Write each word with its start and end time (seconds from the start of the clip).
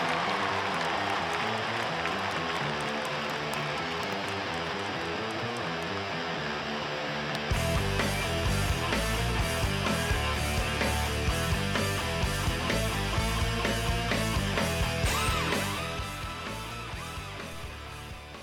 Thank 0.00 0.44
you. 0.44 0.49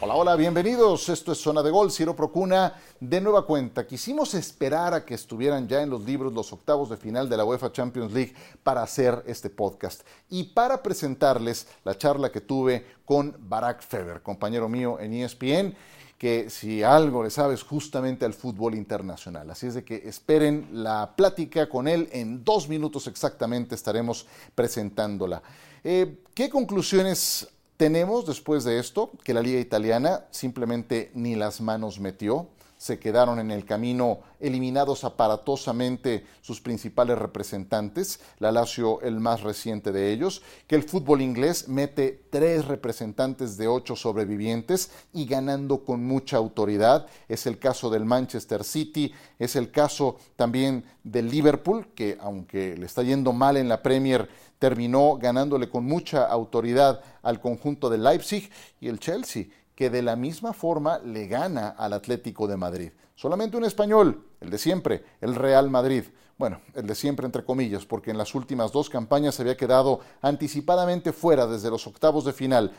Hola, 0.08 0.16
hola, 0.16 0.36
bienvenidos. 0.38 1.10
Esto 1.10 1.34
es 1.34 1.38
Zona 1.38 1.62
de 1.62 1.70
Gol, 1.70 1.92
Ciro 1.92 2.16
Procuna. 2.16 2.76
De 2.98 3.20
nueva 3.20 3.46
cuenta, 3.46 3.86
quisimos 3.86 4.36
esperar 4.36 4.94
a 4.94 5.04
que 5.04 5.14
estuvieran 5.14 5.68
ya 5.68 5.82
en 5.82 5.90
los 5.90 6.05
libros 6.05 6.32
los 6.32 6.54
octavos 6.54 6.90
de 6.90 6.96
final 6.96 7.28
de 7.28 7.36
la 7.36 7.44
UEFA 7.44 7.73
Champions 7.73 8.14
League 8.14 8.34
para 8.64 8.84
hacer 8.84 9.22
este 9.28 9.50
podcast 9.50 10.08
y 10.30 10.46
para 10.46 10.81
presentarles 10.81 11.67
la 11.84 11.98
charla 11.98 12.31
que 12.31 12.40
tuve 12.40 12.86
con 13.04 13.36
Barack 13.38 13.81
Feber, 13.81 14.22
compañero 14.22 14.70
mío 14.70 14.98
en 14.98 15.12
ESPN 15.12 15.76
que 16.17 16.50
si 16.50 16.84
algo 16.84 17.22
le 17.22 17.30
sabes 17.30 17.64
justamente 17.64 18.23
al 18.23 18.34
fútbol 18.34 18.76
internacional. 18.76 19.52
Así 19.52 19.67
es 19.67 19.73
de 19.73 19.84
que 19.84 20.08
esperen 20.08 20.70
la 20.72 21.16
plática 21.17 21.67
con 21.67 21.86
él. 21.86 22.08
En 22.14 22.45
dos 22.45 22.70
minutos 22.70 23.08
exactamente 23.08 23.76
estaremos 23.76 24.26
presentándola. 24.55 25.44
Eh, 25.84 26.20
¿Qué 26.34 26.50
conclusiones 26.50 27.50
tenemos 27.77 28.26
después 28.26 28.63
de 28.63 28.80
esto 28.80 29.12
que 29.23 29.36
la 29.36 29.41
liga 29.41 29.59
italiana 29.59 30.26
simplemente 30.31 31.12
ni 31.13 31.36
las 31.36 31.62
manos 31.62 32.00
metió, 32.00 32.48
se 32.77 32.99
quedaron 32.99 33.40
en 33.40 33.52
el 33.52 33.66
camino 33.66 34.20
eliminados 34.40 35.04
aparatosamente 35.04 36.26
sus 36.41 36.62
principales 36.62 37.17
representantes, 37.17 38.20
la 38.40 38.52
Lazio 38.52 39.02
el 39.02 39.20
más 39.20 39.41
reciente 39.41 39.91
de 39.91 40.12
ellos, 40.12 40.44
que 40.67 40.76
el 40.76 40.84
fútbol 40.84 41.22
inglés 41.22 41.67
mete 41.67 42.23
tres 42.30 42.66
representantes 42.66 43.58
de 43.58 43.67
ocho 43.67 43.95
sobrevivientes 43.95 44.92
y 45.14 45.25
ganando 45.25 45.83
con 45.83 46.03
mucha 46.03 46.38
autoridad, 46.38 47.08
es 47.28 47.48
el 47.48 47.58
caso 47.58 47.89
del 47.89 48.05
Manchester 48.05 48.64
City, 48.64 49.11
es 49.39 49.55
el 49.55 49.72
caso 49.72 50.17
también 50.36 50.83
del 51.03 51.30
Liverpool, 51.30 51.88
que 51.95 52.17
aunque 52.22 52.78
le 52.78 52.86
está 52.86 53.03
yendo 53.03 53.33
mal 53.33 53.58
en 53.58 53.70
la 53.70 53.81
Premier, 53.81 54.30
terminó 54.59 55.17
ganándole 55.17 55.70
con 55.70 55.86
mucha 55.86 56.25
autoridad 56.25 57.02
al 57.22 57.39
conjunto 57.39 57.89
de 57.89 57.98
Leipzig 57.98 58.50
y 58.80 58.88
el 58.88 59.00
Chelsea, 59.00 59.45
que 59.78 59.92
de 59.92 60.02
la 60.02 60.16
misma 60.16 60.53
forma 60.53 60.97
le 60.97 61.28
gana 61.28 61.70
al 61.70 61.94
Atlético 61.94 62.47
de 62.47 62.58
Madrid. 62.58 62.92
Solamente 63.14 63.58
un 63.58 63.64
español, 63.64 64.25
el 64.42 64.50
de 64.50 64.58
siempre, 64.58 65.06
el 65.22 65.36
Real 65.36 65.70
Madrid. 65.70 66.03
Bueno, 66.36 66.61
el 66.73 66.88
de 66.88 66.95
siempre 66.95 67.28
entre 67.28 67.45
comillas, 67.45 67.86
porque 67.86 68.09
en 68.09 68.17
las 68.17 68.33
últimas 68.33 68.72
dos 68.72 68.89
campañas 68.89 69.36
se 69.36 69.44
había 69.44 69.55
quedado 69.55 70.00
anticipadamente 70.23 71.14
fuera 71.14 71.45
desde 71.45 71.70
los 71.70 71.86
octavos 71.86 72.25
de 72.25 72.33
final. 72.33 72.72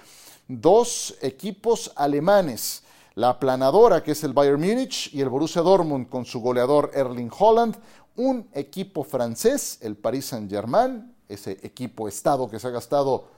Dos 0.48 1.16
equipos 1.22 1.92
alemanes, 1.94 2.82
la 3.14 3.28
aplanadora 3.28 4.02
que 4.02 4.10
es 4.10 4.24
el 4.24 4.32
Bayern 4.32 4.60
Múnich 4.60 5.14
y 5.14 5.20
el 5.20 5.28
Borussia 5.28 5.62
Dortmund 5.62 6.08
con 6.08 6.24
su 6.24 6.40
goleador 6.40 6.90
Erling 6.94 7.30
Holland, 7.38 7.76
un 8.16 8.48
equipo 8.54 9.04
francés, 9.04 9.78
el 9.82 9.96
Paris 9.96 10.26
Saint-Germain, 10.26 11.14
ese 11.28 11.58
equipo 11.62 12.08
Estado 12.08 12.50
que 12.50 12.58
se 12.58 12.66
ha 12.66 12.70
gastado 12.70 13.28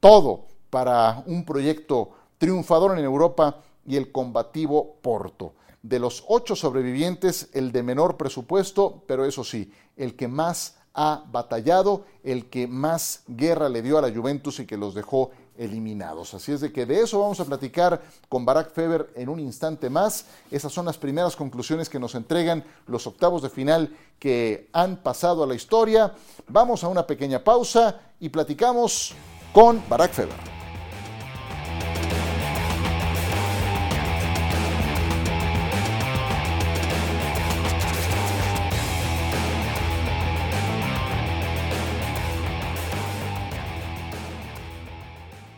todo 0.00 0.46
para 0.68 1.22
un 1.26 1.44
proyecto 1.44 2.23
triunfador 2.38 2.98
en 2.98 3.04
Europa 3.04 3.60
y 3.86 3.96
el 3.96 4.12
combativo 4.12 4.96
Porto. 5.02 5.54
De 5.82 5.98
los 5.98 6.24
ocho 6.28 6.56
sobrevivientes, 6.56 7.50
el 7.52 7.70
de 7.72 7.82
menor 7.82 8.16
presupuesto, 8.16 9.02
pero 9.06 9.24
eso 9.24 9.44
sí, 9.44 9.70
el 9.96 10.16
que 10.16 10.28
más 10.28 10.76
ha 10.94 11.24
batallado, 11.30 12.04
el 12.22 12.48
que 12.48 12.66
más 12.66 13.24
guerra 13.26 13.68
le 13.68 13.82
dio 13.82 13.98
a 13.98 14.02
la 14.02 14.14
Juventus 14.14 14.60
y 14.60 14.66
que 14.66 14.76
los 14.76 14.94
dejó 14.94 15.32
eliminados. 15.56 16.34
Así 16.34 16.52
es 16.52 16.60
de 16.60 16.72
que 16.72 16.86
de 16.86 17.00
eso 17.00 17.20
vamos 17.20 17.38
a 17.40 17.44
platicar 17.44 18.00
con 18.28 18.44
Barack 18.44 18.72
Feber 18.72 19.10
en 19.14 19.28
un 19.28 19.40
instante 19.40 19.90
más. 19.90 20.26
Esas 20.50 20.72
son 20.72 20.86
las 20.86 20.98
primeras 20.98 21.36
conclusiones 21.36 21.88
que 21.88 21.98
nos 21.98 22.14
entregan 22.14 22.64
los 22.86 23.06
octavos 23.06 23.42
de 23.42 23.50
final 23.50 23.94
que 24.18 24.68
han 24.72 24.96
pasado 24.96 25.42
a 25.42 25.46
la 25.46 25.54
historia. 25.54 26.14
Vamos 26.48 26.82
a 26.84 26.88
una 26.88 27.06
pequeña 27.06 27.42
pausa 27.42 28.00
y 28.20 28.28
platicamos 28.28 29.14
con 29.52 29.82
Barack 29.88 30.12
Feber. 30.12 30.63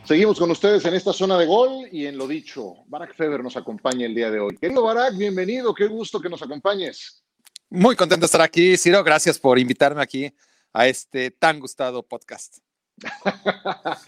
Seguimos 0.06 0.38
con 0.38 0.48
ustedes 0.52 0.84
en 0.84 0.94
esta 0.94 1.12
zona 1.12 1.36
de 1.36 1.46
gol 1.46 1.88
y 1.90 2.06
en 2.06 2.16
lo 2.16 2.28
dicho, 2.28 2.84
Barack 2.86 3.16
Feber 3.16 3.42
nos 3.42 3.56
acompaña 3.56 4.06
el 4.06 4.14
día 4.14 4.30
de 4.30 4.38
hoy. 4.38 4.56
Querido 4.56 4.84
Barack, 4.84 5.16
bienvenido, 5.16 5.74
qué 5.74 5.88
gusto 5.88 6.20
que 6.20 6.28
nos 6.28 6.40
acompañes. 6.42 7.24
Muy 7.70 7.96
contento 7.96 8.20
de 8.20 8.26
estar 8.26 8.40
aquí, 8.40 8.76
Ciro, 8.76 9.02
gracias 9.02 9.36
por 9.36 9.58
invitarme 9.58 10.00
aquí 10.00 10.32
a 10.72 10.86
este 10.86 11.32
tan 11.32 11.58
gustado 11.58 12.04
podcast. 12.04 12.58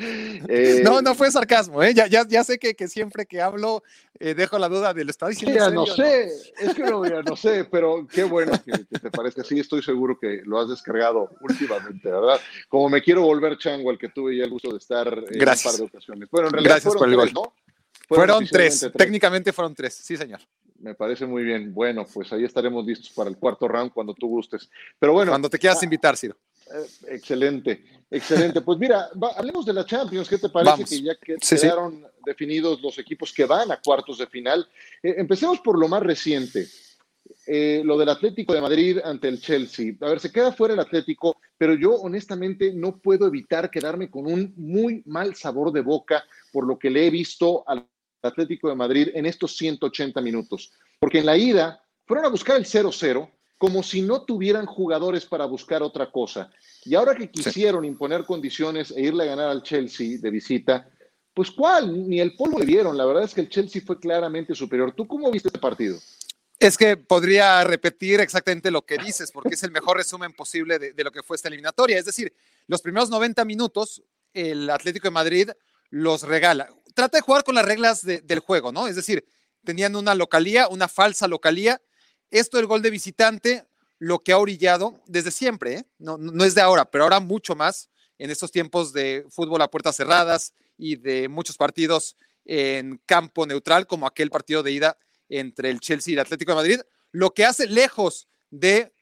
Eh, 0.49 0.81
no, 0.85 1.03
no 1.03 1.15
fue 1.15 1.31
sarcasmo, 1.31 1.83
¿eh? 1.83 1.93
ya, 1.93 2.07
ya, 2.07 2.27
ya 2.27 2.45
sé 2.45 2.59
que, 2.59 2.75
que, 2.75 2.89
siempre 2.89 3.27
que 3.27 3.41
hablo 3.41 3.83
eh, 4.21 4.35
dejo 4.35 4.59
la 4.59 4.69
duda 4.69 4.95
de 4.95 5.05
lo 5.05 5.11
está 5.11 5.29
diciendo. 5.29 5.59
Ya 5.59 5.71
no 5.71 5.87
sé, 5.87 6.31
es 6.59 6.75
que 6.75 6.83
no, 6.85 7.05
ya 7.05 7.23
no 7.23 7.37
sé, 7.37 7.65
pero 7.65 8.07
qué 8.07 8.25
bueno 8.25 8.53
que, 8.65 8.99
te 8.99 9.11
parezca. 9.11 9.45
Sí, 9.45 9.59
estoy 9.59 9.83
seguro 9.83 10.19
que 10.19 10.43
lo 10.45 10.61
has 10.61 10.69
descargado 10.69 11.31
últimamente, 11.41 12.11
¿verdad? 12.11 12.41
Como 12.69 12.89
me 12.89 13.03
quiero 13.03 13.23
volver 13.23 13.59
chango 13.59 13.91
al 13.91 13.99
que 13.99 14.09
tuve 14.09 14.37
ya 14.37 14.45
el 14.45 14.51
gusto 14.51 14.71
de 14.71 14.79
estar 14.79 15.09
en 15.09 15.41
un 15.41 15.45
par 15.45 15.75
de 15.75 15.83
ocasiones. 15.83 16.29
Bueno, 16.31 16.49
en 16.49 16.53
realidad 16.55 16.75
Gracias 16.75 16.95
por 16.95 17.09
el 17.09 17.17
gol. 17.17 17.33
¿no? 17.33 17.55
Fueron, 18.09 18.47
tres. 18.47 18.91
técnicamente 18.97 19.53
fueron 19.53 19.75
tres, 19.75 19.95
sí, 19.95 20.17
señor. 20.17 20.41
Me 20.79 20.95
parece 20.95 21.27
muy 21.27 21.43
bien. 21.43 21.75
Bueno, 21.75 22.07
pues 22.13 22.33
ahí 22.33 22.45
estaremos 22.45 22.87
listos 22.87 23.11
para 23.11 23.29
el 23.29 23.37
cuarto 23.37 23.67
round 23.67 23.93
cuando 23.93 24.15
tú 24.15 24.29
gustes. 24.29 24.71
Pero 24.99 25.13
bueno. 25.13 25.33
Cuando 25.33 25.51
te 25.51 25.59
quieras 25.59 25.79
ah, 25.83 25.85
invitar, 25.85 26.17
Ciro. 26.17 26.37
Eh, 26.71 27.15
excelente, 27.15 27.85
excelente. 28.11 28.61
Pues 28.61 28.79
mira, 28.79 29.09
hablemos 29.37 29.65
de 29.65 29.73
la 29.73 29.85
Champions. 29.85 30.29
¿Qué 30.29 30.39
te 30.39 30.49
parece 30.49 30.85
que 30.85 31.03
ya 31.03 31.15
quedaron 31.17 32.07
definidos 32.25 32.81
los 32.83 32.99
equipos 32.99 33.33
que 33.33 33.45
van 33.45 33.73
a 33.73 33.81
cuartos 33.81 34.19
de 34.19 34.27
final? 34.27 34.69
Eh, 35.03 35.15
empecemos 35.19 35.61
por 35.61 35.79
lo 35.79 35.89
más 35.89 36.03
reciente. 36.03 36.67
Eh, 37.47 37.83
lo 37.85 37.97
del 37.97 38.11
Atlético 38.11 38.53
de 38.53 38.61
Madrid 38.61 38.99
ante 39.03 39.29
el 39.29 39.41
Chelsea. 39.41 39.95
A 40.01 40.09
ver, 40.09 40.21
se 40.21 40.31
queda 40.31 40.53
fuera 40.53 40.75
el 40.75 40.81
Atlético, 40.81 41.41
pero 41.57 41.75
yo 41.75 41.95
honestamente 41.95 42.73
no 42.75 42.99
puedo 42.99 43.27
evitar 43.27 43.71
quedarme 43.71 44.11
con 44.11 44.27
un 44.27 44.53
muy 44.57 45.03
mal 45.07 45.35
sabor 45.35 45.73
de 45.73 45.81
boca 45.81 46.25
por 46.53 46.67
lo 46.67 46.79
que 46.79 46.91
le 46.91 47.07
he 47.07 47.11
visto 47.11 47.65
al 47.67 47.87
Atlético 48.23 48.69
de 48.69 48.75
Madrid 48.75 49.09
en 49.15 49.27
estos 49.27 49.57
180 49.57 50.21
minutos. 50.21 50.73
Porque 50.99 51.21
en 51.21 51.27
la 51.27 51.37
ida 51.37 51.83
fueron 52.07 52.27
a 52.27 52.31
buscar 52.31 52.57
el 52.57 52.65
0-0 52.65 53.31
como 53.59 53.83
si 53.83 54.03
no 54.03 54.23
tuvieran 54.23 54.67
jugadores 54.67 55.27
para 55.27 55.45
buscar 55.45 55.83
otra 55.83 56.11
cosa. 56.11 56.51
Y 56.85 56.95
ahora 56.95 57.17
que 57.17 57.31
quisieron 57.31 57.85
imponer 57.85 58.25
condiciones 58.25 58.93
e 58.97 59.03
irle 59.03 59.25
a 59.25 59.27
ganar 59.27 59.51
al 59.51 59.65
Chelsea 59.65 60.19
de 60.19 60.31
visita, 60.31 60.89
pues 61.35 61.51
cuál, 61.51 62.09
ni 62.09 62.21
el 62.21 62.37
polvo 62.37 62.61
le 62.61 62.67
dieron. 62.67 62.97
La 62.97 63.05
verdad 63.05 63.25
es 63.25 63.35
que 63.35 63.41
el 63.41 63.49
Chelsea 63.49 63.83
fue 63.85 63.99
claramente 63.99 64.55
superior. 64.55 64.93
¿Tú 64.93 65.07
cómo 65.07 65.31
viste 65.31 65.49
este 65.49 65.59
partido? 65.59 65.99
Es 66.61 66.77
que 66.77 66.97
podría 66.97 67.63
repetir 67.65 68.21
exactamente 68.21 68.71
lo 68.71 68.83
que 68.83 68.99
dices, 68.99 69.31
porque 69.33 69.55
es 69.55 69.63
el 69.63 69.71
mejor 69.71 69.97
resumen 69.97 70.33
posible 70.33 70.79
de, 70.79 71.05
lo 71.05 71.13
que 71.13 71.23
fue 71.23 71.37
esta 71.37 71.49
eliminatoria. 71.49 71.99
Es 71.99 72.05
decir, 72.05 72.33
los 72.67 72.81
primeros 72.83 73.11
90 73.11 73.45
minutos, 73.45 74.03
el 74.33 74.71
Atlético 74.71 75.09
de 75.09 75.13
Madrid 75.13 75.51
los 75.91 76.23
regala. 76.23 76.69
Trata 76.95 77.19
de 77.19 77.23
jugar 77.23 77.45
con 77.45 77.55
las 77.55 77.65
reglas 77.65 78.03
del 78.05 78.39
juego, 78.41 78.73
¿no? 78.73 78.89
Es 78.89 78.97
decir, 78.97 79.25
tenían 79.65 79.95
una 79.95 80.15
localía, 80.15 80.69
una 80.69 80.89
falsa 80.89 81.29
localía, 81.29 81.81
esto 82.31 82.57
del 82.57 82.67
gol 82.67 82.83
de 82.83 82.91
visitante, 82.91 83.67
lo 83.99 84.21
que 84.21 84.33
ha 84.33 84.39
orillado 84.39 85.03
desde 85.07 85.31
siempre, 85.31 85.75
¿eh? 85.75 85.85
no, 85.99 86.19
no 86.19 86.45
es 86.45 86.55
de 86.55 86.61
ahora, 86.61 86.91
pero 86.91 87.05
ahora 87.05 87.21
mucho 87.21 87.57
más 87.57 87.91
en 88.19 88.31
estos 88.31 88.51
tiempos 88.51 88.93
de 88.93 89.25
fútbol 89.31 89.63
a 89.63 89.71
puertas 89.71 89.97
cerradas 89.97 90.55
y 90.77 90.97
de 90.97 91.29
muchos 91.29 91.57
partidos 91.57 92.17
en 92.45 93.01
campo 93.07 93.47
neutral, 93.47 93.87
como 93.87 94.07
aquel 94.07 94.31
partido 94.31 94.63
de 94.63 94.73
ida 94.73 94.99
entre 95.29 95.71
el 95.71 95.81
Chelsea 95.81 96.13
y 96.13 96.15
el 96.15 96.21
Atlético 96.21 96.53
de 96.53 96.57
Madrid, 96.57 96.81
lo 97.13 97.35
que 97.35 97.45
hace 97.45 97.67
lejos 97.67 98.29
de 98.51 98.93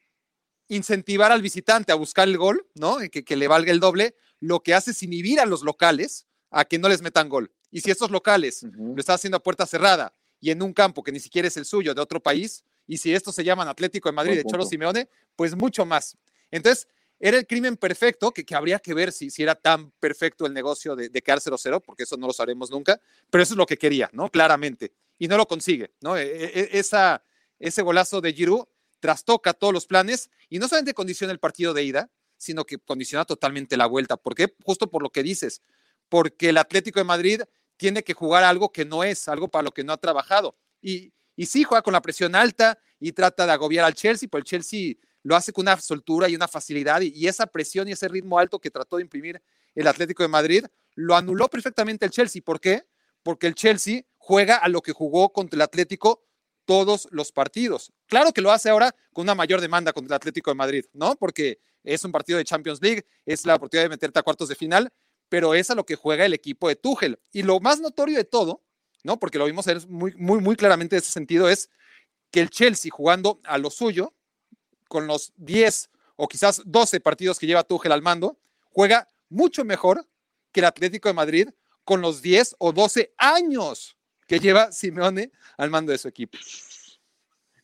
incentivar 0.67 1.31
al 1.31 1.41
visitante 1.41 1.91
a 1.91 1.95
buscar 1.95 2.27
el 2.27 2.37
gol, 2.37 2.67
¿no? 2.75 2.97
Que, 3.09 3.23
que 3.23 3.35
le 3.37 3.47
valga 3.47 3.71
el 3.71 3.79
doble, 3.79 4.15
lo 4.39 4.61
que 4.61 4.73
hace 4.73 4.91
es 4.91 5.01
inhibir 5.01 5.39
a 5.39 5.45
los 5.45 5.63
locales 5.63 6.27
a 6.51 6.65
que 6.65 6.77
no 6.77 6.89
les 6.89 7.01
metan 7.01 7.29
gol. 7.29 7.51
Y 7.71 7.81
si 7.81 7.91
estos 7.91 8.11
locales 8.11 8.63
lo 8.63 8.99
están 8.99 9.15
haciendo 9.15 9.37
a 9.37 9.43
puerta 9.43 9.65
cerrada 9.65 10.13
y 10.39 10.51
en 10.51 10.61
un 10.61 10.73
campo 10.73 11.03
que 11.03 11.11
ni 11.11 11.19
siquiera 11.19 11.47
es 11.47 11.57
el 11.57 11.65
suyo 11.65 11.93
de 11.93 12.01
otro 12.01 12.21
país, 12.21 12.63
y 12.87 12.97
si 12.97 13.13
estos 13.13 13.35
se 13.35 13.43
llaman 13.43 13.67
Atlético 13.67 14.09
de 14.09 14.13
Madrid 14.13 14.35
de 14.37 14.45
Cholo 14.45 14.65
Simeone, 14.65 15.09
pues 15.35 15.55
mucho 15.55 15.85
más. 15.85 16.17
Entonces, 16.49 16.87
era 17.19 17.37
el 17.37 17.45
crimen 17.45 17.77
perfecto, 17.77 18.31
que, 18.31 18.45
que 18.45 18.55
habría 18.55 18.79
que 18.79 18.93
ver 18.93 19.11
si, 19.11 19.29
si, 19.29 19.43
era 19.43 19.55
tan 19.55 19.91
perfecto 19.99 20.45
el 20.45 20.53
negocio 20.53 20.95
de, 20.95 21.09
de 21.09 21.21
quedar 21.21 21.39
0-0, 21.39 21.81
porque 21.83 22.03
eso 22.03 22.15
no 22.15 22.27
lo 22.27 22.33
sabremos 22.33 22.69
nunca, 22.69 22.99
pero 23.29 23.43
eso 23.43 23.53
es 23.53 23.57
lo 23.57 23.65
que 23.65 23.77
quería, 23.77 24.09
¿no? 24.13 24.29
Claramente. 24.29 24.93
Y 25.17 25.27
no 25.27 25.35
lo 25.35 25.47
consigue, 25.47 25.91
¿no? 26.01 26.15
E, 26.15 26.23
e, 26.23 26.45
e, 26.45 26.69
esa, 26.79 27.23
ese 27.59 27.81
golazo 27.81 28.21
de 28.21 28.33
Giroud 28.33 28.65
trastoca 28.99 29.53
todos 29.53 29.73
los 29.73 29.85
planes 29.85 30.29
y 30.49 30.59
no 30.59 30.67
solamente 30.67 30.93
condiciona 30.93 31.33
el 31.33 31.39
partido 31.39 31.73
de 31.73 31.83
ida, 31.83 32.11
sino 32.37 32.65
que 32.65 32.77
condiciona 32.77 33.25
totalmente 33.25 33.77
la 33.77 33.87
vuelta. 33.87 34.17
¿Por 34.17 34.35
qué? 34.35 34.53
Justo 34.63 34.89
por 34.89 35.01
lo 35.01 35.09
que 35.09 35.23
dices, 35.23 35.61
porque 36.09 36.49
el 36.49 36.57
Atlético 36.57 36.99
de 36.99 37.03
Madrid 37.03 37.41
tiene 37.77 38.03
que 38.03 38.13
jugar 38.13 38.43
algo 38.43 38.71
que 38.71 38.85
no 38.85 39.03
es, 39.03 39.27
algo 39.27 39.47
para 39.47 39.63
lo 39.63 39.71
que 39.71 39.83
no 39.83 39.93
ha 39.93 39.97
trabajado. 39.97 40.55
Y, 40.81 41.13
y 41.37 41.45
sí, 41.45 41.63
juega 41.63 41.83
con 41.83 41.93
la 41.93 42.01
presión 42.01 42.35
alta 42.35 42.77
y 42.99 43.13
trata 43.13 43.45
de 43.45 43.51
agobiar 43.53 43.85
al 43.85 43.93
Chelsea, 43.93 44.27
pero 44.29 44.39
el 44.39 44.43
Chelsea 44.43 44.95
lo 45.21 45.35
hace 45.35 45.53
con 45.53 45.63
una 45.63 45.79
soltura 45.79 46.27
y 46.27 46.35
una 46.35 46.47
facilidad 46.47 46.99
y, 47.01 47.27
esa 47.27 47.45
presión 47.45 47.87
y 47.87 47.91
ese 47.91 48.07
ritmo 48.07 48.39
alto 48.39 48.59
que 48.59 48.71
trató 48.71 48.97
de 48.97 49.03
imprimir 49.03 49.41
el 49.75 49.87
Atlético 49.87 50.23
de 50.23 50.29
Madrid 50.29 50.65
lo 50.95 51.15
anuló 51.15 51.47
perfectamente 51.47 52.05
el 52.05 52.11
Chelsea. 52.11 52.41
¿Por 52.43 52.59
qué? 52.59 52.87
Porque 53.21 53.45
el 53.45 53.53
Chelsea 53.53 54.01
juega 54.17 54.55
a 54.55 54.67
lo 54.67 54.81
que 54.81 54.93
jugó 54.93 55.31
contra 55.31 55.57
el 55.57 55.61
Atlético 55.61 56.23
todos 56.65 57.07
los 57.11 57.31
partidos. 57.31 57.93
Claro 58.07 58.33
que 58.33 58.41
lo 58.41 58.51
hace 58.51 58.69
ahora 58.69 58.95
con 59.13 59.23
una 59.23 59.35
mayor 59.35 59.61
demanda 59.61 59.93
contra 59.93 60.15
el 60.15 60.17
Atlético 60.17 60.49
de 60.49 60.55
Madrid, 60.55 60.85
¿no? 60.93 61.15
Porque 61.15 61.59
es 61.83 62.03
un 62.03 62.11
partido 62.11 62.39
de 62.39 62.45
Champions 62.45 62.81
League, 62.81 63.05
es 63.25 63.45
la 63.45 63.55
oportunidad 63.55 63.85
de 63.85 63.89
meterte 63.89 64.17
a 64.17 64.23
cuartos 64.23 64.49
de 64.49 64.55
final, 64.55 64.91
pero 65.29 65.53
es 65.53 65.69
a 65.69 65.75
lo 65.75 65.85
que 65.85 65.95
juega 65.95 66.25
el 66.25 66.33
equipo 66.33 66.67
de 66.67 66.75
Tuchel. 66.75 67.19
Y 67.31 67.43
lo 67.43 67.59
más 67.59 67.79
notorio 67.79 68.17
de 68.17 68.23
todo, 68.25 68.63
¿no? 69.07 69.17
Porque 69.17 69.39
lo 69.39 69.45
vimos 69.45 69.65
muy, 69.87 70.13
muy, 70.15 70.41
muy 70.41 70.55
claramente 70.57 70.95
en 70.95 71.01
ese 71.01 71.11
sentido, 71.11 71.49
es 71.49 71.69
que 72.29 72.41
el 72.41 72.49
Chelsea 72.49 72.91
jugando 72.93 73.39
a 73.45 73.57
lo 73.57 73.71
suyo, 73.71 74.13
con 74.89 75.07
los 75.07 75.33
10 75.37 75.89
o 76.17 76.27
quizás 76.27 76.61
12 76.65 76.99
partidos 76.99 77.39
que 77.39 77.47
lleva 77.47 77.63
Tuchel 77.63 77.93
al 77.93 78.01
mando, 78.01 78.37
juega 78.65 79.07
mucho 79.29 79.63
mejor 79.63 80.05
que 80.51 80.59
el 80.59 80.65
Atlético 80.65 81.07
de 81.07 81.13
Madrid 81.13 81.49
con 81.85 82.01
los 82.01 82.21
10 82.21 82.57
o 82.59 82.73
12 82.73 83.13
años 83.17 83.97
que 84.27 84.39
lleva 84.39 84.71
Simeone 84.73 85.31
al 85.57 85.69
mando 85.69 85.93
de 85.93 85.97
su 85.97 86.09
equipo. 86.09 86.37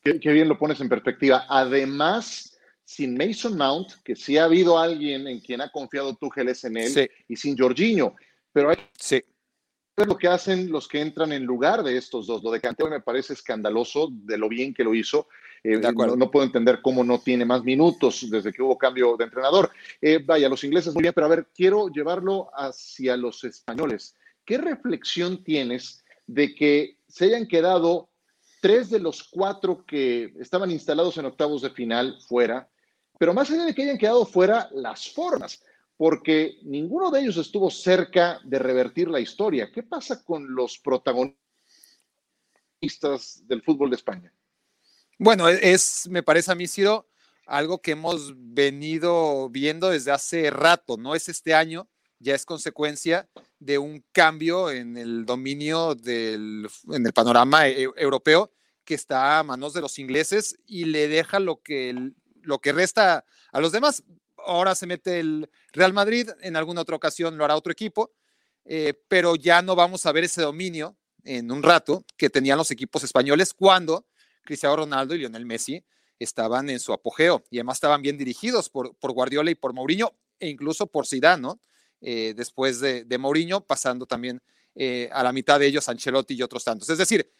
Qué, 0.01 0.31
bien 0.31 0.47
lo 0.47 0.57
pones 0.57 0.79
en 0.79 0.87
perspectiva. 0.87 1.45
Además, 1.49 2.57
sin 2.85 3.17
Mason 3.17 3.57
Mount, 3.57 4.01
que 4.03 4.15
sí 4.15 4.37
ha 4.37 4.45
habido 4.45 4.79
alguien 4.79 5.27
en 5.27 5.41
quien 5.41 5.59
ha 5.59 5.69
confiado 5.71 6.15
Tuchel 6.15 6.47
es 6.49 6.63
en 6.63 6.77
él, 6.77 7.11
y 7.27 7.35
sin 7.35 7.57
Jorginho, 7.57 8.15
pero 8.53 8.69
hay 8.69 8.77
sí. 8.97 9.23
Lo 9.95 10.17
que 10.17 10.27
hacen 10.27 10.71
los 10.71 10.87
que 10.87 11.01
entran 11.01 11.31
en 11.31 11.45
lugar 11.45 11.83
de 11.83 11.97
estos 11.97 12.27
dos. 12.27 12.43
Lo 12.43 12.51
de 12.51 12.59
Canteo 12.59 12.89
me 12.89 12.99
parece 12.99 13.33
escandaloso 13.33 14.09
de 14.11 14.37
lo 14.37 14.49
bien 14.49 14.73
que 14.73 14.83
lo 14.83 14.95
hizo. 14.95 15.27
Eh, 15.63 15.79
no, 15.79 16.31
puedo 16.31 16.45
entender 16.45 16.81
cómo 16.81 17.03
no 17.03 17.19
tiene 17.19 17.45
más 17.45 17.63
minutos 17.63 18.29
desde 18.29 18.51
que 18.51 18.61
hubo 18.61 18.77
cambio 18.77 19.15
de 19.17 19.25
entrenador. 19.25 19.71
Eh, 20.01 20.19
vaya, 20.23 20.49
los 20.49 20.63
ingleses 20.63 20.93
muy 20.93 21.03
bien, 21.03 21.13
pero 21.13 21.27
a 21.27 21.29
ver, 21.29 21.47
quiero 21.53 21.87
llevarlo 21.89 22.49
hacia 22.53 23.15
los 23.15 23.43
españoles. 23.43 24.15
¿Qué 24.43 24.57
reflexión 24.57 25.43
tienes 25.43 26.03
de 26.27 26.53
que 26.55 26.97
se 27.07 27.25
hayan 27.25 27.47
quedado 27.47 28.09
tres 28.63 28.89
de 28.89 28.99
los 28.99 29.23
cuatro 29.23 29.85
que 29.85 30.33
estaban 30.39 30.71
instalados 30.71 31.17
en 31.17 31.25
octavos 31.25 31.61
de 31.61 31.69
final 31.69 32.17
fuera, 32.25 32.69
pero 33.19 33.33
más 33.33 33.51
allá 33.51 33.65
de 33.65 33.75
que 33.75 33.83
hayan 33.83 33.97
quedado 33.97 34.25
fuera, 34.25 34.69
las 34.71 35.11
formas, 35.11 35.61
porque 35.97 36.57
ninguno 36.63 37.11
de 37.11 37.21
ellos 37.21 37.37
estuvo 37.37 37.69
cerca 37.69 38.39
de 38.43 38.59
revertir 38.59 39.07
la 39.09 39.19
historia. 39.19 39.71
¿Qué 39.71 39.83
pasa 39.83 40.23
con 40.23 40.53
los 40.53 40.79
protagonistas 40.79 41.37
del 43.47 43.61
fútbol 43.61 43.89
de 43.89 43.95
España? 43.95 44.33
Bueno, 45.19 45.47
es, 45.47 46.07
me 46.09 46.23
parece 46.23 46.51
a 46.51 46.55
mí, 46.55 46.67
Ciro, 46.67 47.07
algo 47.45 47.81
que 47.81 47.91
hemos 47.91 48.33
venido 48.35 49.49
viendo 49.49 49.89
desde 49.89 50.11
hace 50.11 50.49
rato, 50.49 50.97
no 50.97 51.15
es 51.15 51.29
este 51.29 51.53
año, 51.53 51.87
ya 52.19 52.35
es 52.35 52.45
consecuencia 52.45 53.29
de 53.59 53.77
un 53.77 54.03
cambio 54.11 54.71
en 54.71 54.97
el 54.97 55.25
dominio 55.25 55.95
del, 55.95 56.67
en 56.91 57.05
el 57.05 57.13
panorama 57.13 57.67
e-, 57.67 57.89
europeo 57.95 58.51
que 58.85 58.95
está 58.95 59.39
a 59.39 59.43
manos 59.43 59.73
de 59.73 59.81
los 59.81 59.99
ingleses 59.99 60.57
y 60.65 60.85
le 60.85 61.07
deja 61.07 61.39
lo 61.39 61.61
que, 61.61 62.11
lo 62.41 62.59
que 62.59 62.73
resta 62.73 63.25
a 63.51 63.59
los 63.61 63.71
demás. 63.71 64.03
Ahora 64.45 64.75
se 64.75 64.87
mete 64.87 65.19
el 65.19 65.49
Real 65.71 65.93
Madrid, 65.93 66.29
en 66.41 66.55
alguna 66.55 66.81
otra 66.81 66.95
ocasión 66.95 67.37
lo 67.37 67.45
hará 67.45 67.55
otro 67.55 67.71
equipo, 67.71 68.11
eh, 68.65 68.93
pero 69.07 69.35
ya 69.35 69.61
no 69.61 69.75
vamos 69.75 70.05
a 70.05 70.11
ver 70.11 70.23
ese 70.23 70.41
dominio 70.41 70.95
en 71.23 71.51
un 71.51 71.63
rato 71.63 72.05
que 72.17 72.29
tenían 72.29 72.57
los 72.57 72.71
equipos 72.71 73.03
españoles 73.03 73.53
cuando 73.53 74.05
Cristiano 74.43 74.75
Ronaldo 74.75 75.15
y 75.15 75.19
Lionel 75.19 75.45
Messi 75.45 75.83
estaban 76.19 76.69
en 76.69 76.79
su 76.79 76.93
apogeo 76.93 77.43
y 77.49 77.57
además 77.57 77.77
estaban 77.77 78.01
bien 78.01 78.17
dirigidos 78.17 78.69
por, 78.69 78.95
Guardiola 79.01 79.51
y 79.51 79.55
por 79.55 79.73
Mourinho 79.73 80.13
e 80.39 80.49
incluso 80.49 80.87
por 80.87 81.07
Zidane, 81.07 81.41
¿no? 81.41 81.59
Eh, 82.01 82.33
después 82.35 82.79
de, 82.81 83.05
de, 83.05 83.17
Mourinho, 83.17 83.61
pasando 83.65 84.05
también 84.05 84.41
eh, 84.75 85.09
a 85.13 85.23
la 85.23 85.31
mitad 85.31 85.59
de 85.59 85.67
ellos 85.67 85.87
Ancelotti 85.87 86.33
y 86.33 86.41
otros 86.41 86.63
tantos. 86.63 86.89
Es 86.89 86.97
decir, 86.97 87.31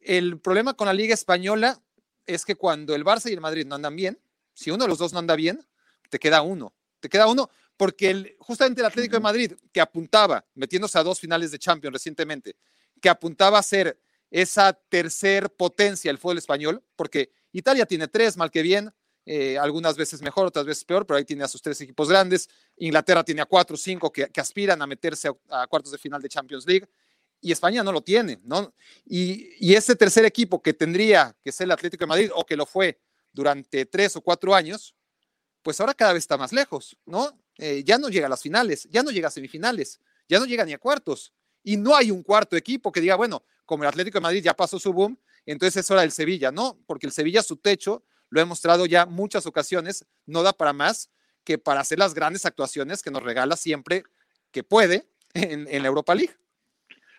el 0.00 0.40
problema 0.40 0.74
con 0.74 0.86
la 0.86 0.94
Liga 0.94 1.14
Española 1.14 1.80
es 2.26 2.44
que 2.44 2.56
cuando 2.56 2.94
el 2.94 3.04
Barça 3.04 3.30
y 3.30 3.34
el 3.34 3.40
Madrid 3.40 3.66
no 3.66 3.74
andan 3.74 3.94
bien, 3.94 4.18
si 4.54 4.70
uno 4.70 4.84
de 4.84 4.88
los 4.88 4.98
dos 4.98 5.12
no 5.12 5.18
anda 5.18 5.36
bien, 5.36 5.64
te 6.12 6.18
queda 6.18 6.42
uno. 6.42 6.74
Te 7.00 7.08
queda 7.08 7.26
uno 7.26 7.50
porque 7.78 8.10
el, 8.10 8.36
justamente 8.38 8.82
el 8.82 8.86
Atlético 8.86 9.16
de 9.16 9.20
Madrid, 9.20 9.52
que 9.72 9.80
apuntaba, 9.80 10.44
metiéndose 10.54 10.98
a 10.98 11.02
dos 11.02 11.18
finales 11.18 11.50
de 11.50 11.58
Champions 11.58 11.94
recientemente, 11.94 12.54
que 13.00 13.08
apuntaba 13.08 13.58
a 13.58 13.62
ser 13.62 13.98
esa 14.30 14.74
tercer 14.74 15.50
potencia 15.50 16.10
el 16.10 16.18
fútbol 16.18 16.38
español, 16.38 16.84
porque 16.94 17.32
Italia 17.50 17.86
tiene 17.86 18.08
tres, 18.08 18.36
mal 18.36 18.50
que 18.50 18.60
bien, 18.60 18.92
eh, 19.24 19.56
algunas 19.58 19.96
veces 19.96 20.20
mejor, 20.20 20.46
otras 20.46 20.66
veces 20.66 20.84
peor, 20.84 21.06
pero 21.06 21.16
ahí 21.16 21.24
tiene 21.24 21.44
a 21.44 21.48
sus 21.48 21.62
tres 21.62 21.80
equipos 21.80 22.10
grandes. 22.10 22.48
Inglaterra 22.76 23.24
tiene 23.24 23.40
a 23.40 23.46
cuatro 23.46 23.74
o 23.74 23.78
cinco 23.78 24.12
que, 24.12 24.28
aspiran 24.36 24.82
a 24.82 24.86
meterse 24.86 25.30
a, 25.48 25.66
cuartos 25.66 25.92
de 25.92 25.98
final 25.98 26.20
de 26.20 26.28
Champions 26.28 26.66
League 26.66 26.86
y 27.40 27.52
España 27.52 27.82
no 27.82 27.90
lo 27.90 28.02
tiene, 28.02 28.38
¿no? 28.44 28.74
Y, 29.06 29.48
y, 29.58 29.74
ese 29.74 29.96
tercer 29.96 30.26
equipo 30.26 30.62
que 30.62 30.74
tendría 30.74 31.34
que 31.42 31.52
ser 31.52 31.64
el 31.64 31.72
Atlético 31.72 32.02
de 32.02 32.08
Madrid 32.08 32.30
o 32.34 32.44
que 32.44 32.56
lo 32.56 32.66
fue 32.66 33.00
durante 33.32 33.86
tres 33.86 34.14
o 34.14 34.20
cuatro 34.20 34.54
años, 34.54 34.94
pues 35.62 35.80
ahora 35.80 35.94
cada 35.94 36.12
vez 36.12 36.24
está 36.24 36.36
más 36.36 36.52
lejos, 36.52 36.96
¿no? 37.06 37.38
Eh, 37.58 37.82
ya 37.84 37.98
no 37.98 38.08
llega 38.08 38.26
a 38.26 38.30
las 38.30 38.42
finales, 38.42 38.88
ya 38.90 39.02
no 39.02 39.10
llega 39.10 39.28
a 39.28 39.30
semifinales, 39.30 40.00
ya 40.28 40.38
no 40.38 40.46
llega 40.46 40.64
ni 40.64 40.72
a 40.72 40.78
cuartos. 40.78 41.32
Y 41.62 41.76
no 41.76 41.94
hay 41.94 42.10
un 42.10 42.22
cuarto 42.22 42.56
equipo 42.56 42.90
que 42.90 43.00
diga, 43.00 43.14
bueno, 43.16 43.42
como 43.64 43.84
el 43.84 43.88
Atlético 43.88 44.18
de 44.18 44.22
Madrid 44.22 44.42
ya 44.42 44.54
pasó 44.54 44.78
su 44.78 44.92
boom, 44.92 45.18
entonces 45.46 45.84
es 45.84 45.90
hora 45.90 46.02
del 46.02 46.12
Sevilla, 46.12 46.50
¿no? 46.50 46.78
Porque 46.86 47.06
el 47.06 47.12
Sevilla, 47.12 47.42
su 47.42 47.56
techo, 47.56 48.04
lo 48.30 48.40
he 48.40 48.44
mostrado 48.44 48.86
ya 48.86 49.06
muchas 49.06 49.46
ocasiones, 49.46 50.06
no 50.26 50.42
da 50.42 50.52
para 50.52 50.72
más 50.72 51.10
que 51.44 51.58
para 51.58 51.80
hacer 51.80 51.98
las 51.98 52.14
grandes 52.14 52.46
actuaciones 52.46 53.02
que 53.02 53.10
nos 53.10 53.22
regala 53.22 53.56
siempre 53.56 54.04
que 54.50 54.62
puede 54.64 55.06
en, 55.34 55.82
la 55.82 55.88
Europa 55.88 56.14
League. 56.14 56.34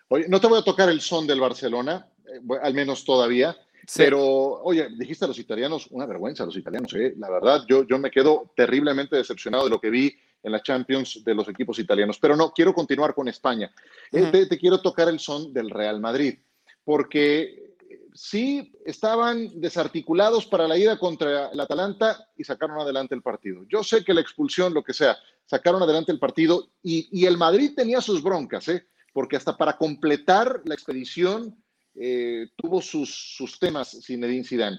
Oye, 0.08 0.26
no 0.28 0.40
te 0.40 0.46
voy 0.46 0.58
a 0.58 0.64
tocar 0.64 0.88
el 0.88 1.00
son 1.00 1.26
del 1.26 1.40
Barcelona, 1.40 2.08
eh, 2.26 2.40
al 2.62 2.74
menos 2.74 3.04
todavía, 3.04 3.56
pero 3.96 4.20
oye, 4.62 4.88
dijiste 4.96 5.24
a 5.24 5.28
los 5.28 5.38
italianos, 5.38 5.88
una 5.90 6.06
vergüenza 6.06 6.42
a 6.42 6.46
los 6.46 6.56
italianos, 6.56 6.92
¿eh? 6.94 7.14
la 7.16 7.30
verdad, 7.30 7.64
yo, 7.68 7.84
yo 7.86 7.98
me 7.98 8.10
quedo 8.10 8.52
terriblemente 8.56 9.16
decepcionado 9.16 9.64
de 9.64 9.70
lo 9.70 9.80
que 9.80 9.90
vi 9.90 10.16
en 10.44 10.52
la 10.52 10.62
Champions 10.62 11.22
de 11.24 11.34
los 11.34 11.48
equipos 11.48 11.78
italianos. 11.78 12.18
Pero 12.18 12.36
no, 12.36 12.52
quiero 12.52 12.72
continuar 12.74 13.14
con 13.14 13.26
España. 13.28 13.72
Eh, 14.12 14.46
te, 14.48 14.58
quiero 14.58 14.80
tocar 14.80 15.08
el 15.08 15.18
son 15.18 15.52
del 15.52 15.70
Real 15.70 16.00
Madrid, 16.00 16.38
porque 16.84 17.74
sí 18.12 18.72
estaban 18.84 19.60
desarticulados 19.60 20.46
para 20.46 20.68
la 20.68 20.78
ida 20.78 20.98
contra 20.98 21.48
el 21.48 21.58
Atalanta 21.58 22.28
y 22.36 22.44
sacaron 22.44 22.78
adelante 22.78 23.14
el 23.14 23.22
partido. 23.22 23.64
Yo 23.68 23.82
sé 23.82 24.04
que 24.04 24.14
la 24.14 24.20
expulsión, 24.20 24.74
lo 24.74 24.84
que 24.84 24.92
sea, 24.92 25.16
sacaron 25.46 25.82
adelante 25.82 26.12
el 26.12 26.18
partido 26.18 26.68
y, 26.82 27.26
el 27.26 27.36
Madrid 27.36 27.72
tenía 27.74 28.00
sus 28.00 28.22
broncas, 28.22 28.68
¿eh? 28.68 28.86
porque 29.12 29.36
hasta 29.36 29.56
para 29.56 29.76
completar 29.76 30.60
la 30.64 30.74
expedición 30.74 31.56
eh, 31.94 32.48
tuvo 32.56 32.80
sus, 32.82 33.34
sus 33.36 33.58
temas 33.58 33.98
Zinedine 34.04 34.44
Zidane. 34.44 34.78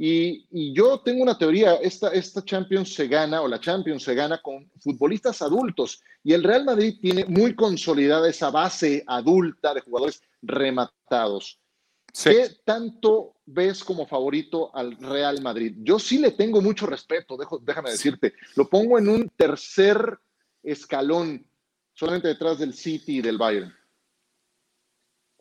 Y, 0.00 0.72
yo 0.72 1.00
tengo 1.00 1.24
una 1.24 1.36
teoría, 1.36 1.74
esta, 1.74 2.10
esta 2.10 2.44
Champions 2.44 2.94
se 2.94 3.08
gana 3.08 3.42
o 3.42 3.48
la 3.48 3.58
Champions 3.58 4.04
se 4.04 4.14
gana 4.14 4.40
con 4.40 4.70
futbolistas 4.78 5.42
adultos 5.42 6.00
y 6.22 6.34
el 6.34 6.44
Real 6.44 6.64
Madrid 6.64 6.98
tiene 7.00 7.24
muy 7.24 7.56
consolidada 7.56 8.30
esa 8.30 8.50
base 8.50 9.02
adulta 9.08 9.74
de 9.74 9.80
jugadores 9.80 10.22
rematados. 10.40 11.58
¿Qué 12.22 12.48
tanto 12.64 13.34
ves 13.44 13.82
como 13.82 14.06
favorito 14.06 14.74
al 14.74 14.96
Real 14.96 15.42
Madrid? 15.42 15.74
Yo 15.78 15.98
sí 15.98 16.18
le 16.18 16.30
tengo 16.30 16.60
mucho 16.60 16.86
respeto, 16.86 17.36
déjame 17.62 17.90
decirte. 17.90 18.34
Lo 18.54 18.68
pongo 18.68 18.98
en 18.98 19.08
un 19.08 19.28
tercer 19.30 20.18
escalón, 20.62 21.44
solamente 21.92 22.28
detrás 22.28 22.58
del 22.58 22.72
City 22.72 23.18
y 23.18 23.20
del 23.20 23.36
Bayern. 23.36 23.74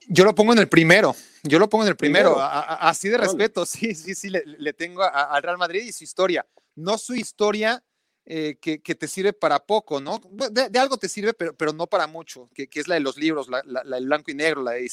Yo 0.07 0.23
lo 0.23 0.35
pongo 0.35 0.53
en 0.53 0.59
el 0.59 0.69
primero, 0.69 1.15
yo 1.43 1.59
lo 1.59 1.69
pongo 1.69 1.83
en 1.83 1.89
el 1.89 1.95
primero, 1.95 2.37
así 2.39 3.09
de 3.09 3.17
respeto, 3.17 3.65
sí, 3.65 3.95
sí, 3.95 4.15
sí, 4.15 4.29
le, 4.29 4.73
tengo 4.73 5.03
al 5.03 5.41
Real 5.41 5.57
Madrid 5.57 5.83
y 5.83 5.91
su 5.91 6.03
historia, 6.03 6.45
no 6.75 6.97
su 6.97 7.15
historia 7.15 7.83
eh, 8.29 8.57
que, 8.59 8.77
te 8.77 9.07
sirve 9.07 9.31
para 9.31 9.57
poco, 9.57 10.01
¿no? 10.01 10.21
De, 10.51 10.77
algo 10.79 10.97
te 10.97 11.07
sirve, 11.07 11.33
pero, 11.33 11.55
pero 11.55 11.71
no 11.71 11.87
para 11.87 12.07
mucho, 12.07 12.49
que, 12.53 12.67
es 12.73 12.87
la 12.87 12.95
de 12.95 13.01
los 13.01 13.17
libros, 13.17 13.47
la, 13.47 13.63
la, 13.65 13.97
el 13.97 14.05
blanco 14.05 14.31
y 14.31 14.33
negro, 14.33 14.61
la 14.61 14.71
de 14.71 14.87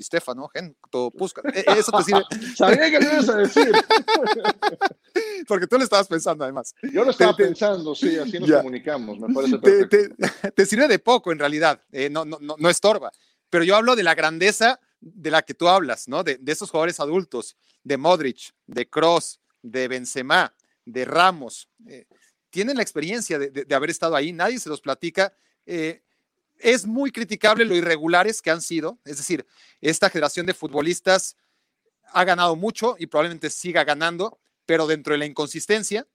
Stefano, 0.00 0.50
todo 0.90 1.10
Pusca, 1.10 1.42
e, 1.52 1.64
eso 1.78 1.92
te 1.92 2.04
sirve. 2.04 2.22
Sabía 2.56 2.90
que 2.90 2.98
lo 2.98 3.12
ibas 3.12 3.28
a 3.28 3.36
decir. 3.36 3.72
Porque 5.46 5.66
tú 5.66 5.76
lo 5.76 5.84
estabas 5.84 6.08
pensando, 6.08 6.44
además. 6.44 6.74
Yo 6.92 7.04
lo 7.04 7.10
estaba 7.10 7.36
pensando, 7.36 7.94
sí, 7.94 8.18
así 8.18 8.38
nos 8.38 8.50
comunicamos, 8.50 9.18
me 9.18 9.34
parece 9.34 9.58
perfecto. 9.58 10.16
Te, 10.54 10.66
sirve 10.66 10.88
de 10.88 10.98
poco, 10.98 11.32
en 11.32 11.38
realidad, 11.38 11.82
eh, 11.92 12.08
no, 12.10 12.24
no, 12.24 12.38
no, 12.40 12.56
no 12.58 12.70
estorba 12.70 13.12
pero 13.50 13.64
yo 13.64 13.76
hablo 13.76 13.96
de 13.96 14.02
la 14.02 14.14
grandeza 14.14 14.80
de 15.00 15.30
la 15.30 15.42
que 15.42 15.54
tú 15.54 15.68
hablas, 15.68 16.08
¿no? 16.08 16.24
De, 16.24 16.38
esos 16.46 16.70
jugadores 16.70 17.00
adultos, 17.00 17.56
de 17.82 17.96
Modric, 17.96 18.54
de 18.66 18.88
Cross, 18.88 19.40
de 19.62 19.88
Benzema, 19.88 20.54
de 20.84 21.04
Ramos. 21.04 21.68
Eh, 21.86 22.06
tienen 22.50 22.76
la 22.76 22.82
experiencia 22.82 23.38
de, 23.38 23.74
haber 23.74 23.90
estado 23.90 24.16
ahí, 24.16 24.32
nadie 24.32 24.58
se 24.58 24.68
los 24.68 24.80
platica. 24.80 25.32
Eh, 25.66 26.02
es 26.58 26.86
muy 26.86 27.10
criticable 27.10 27.64
lo 27.64 27.74
irregulares 27.74 28.40
que 28.40 28.50
han 28.50 28.62
sido, 28.62 28.98
es 29.04 29.18
decir, 29.18 29.46
esta 29.80 30.08
generación 30.08 30.46
de 30.46 30.54
futbolistas 30.54 31.36
ha 32.12 32.24
ganado 32.24 32.56
mucho 32.56 32.96
y 32.98 33.06
probablemente 33.06 33.50
siga 33.50 33.84
ganando, 33.84 34.40
pero 34.64 34.86
dentro 34.86 35.12
de 35.12 35.18
la 35.18 35.26
inconsistencia, 35.26 36.06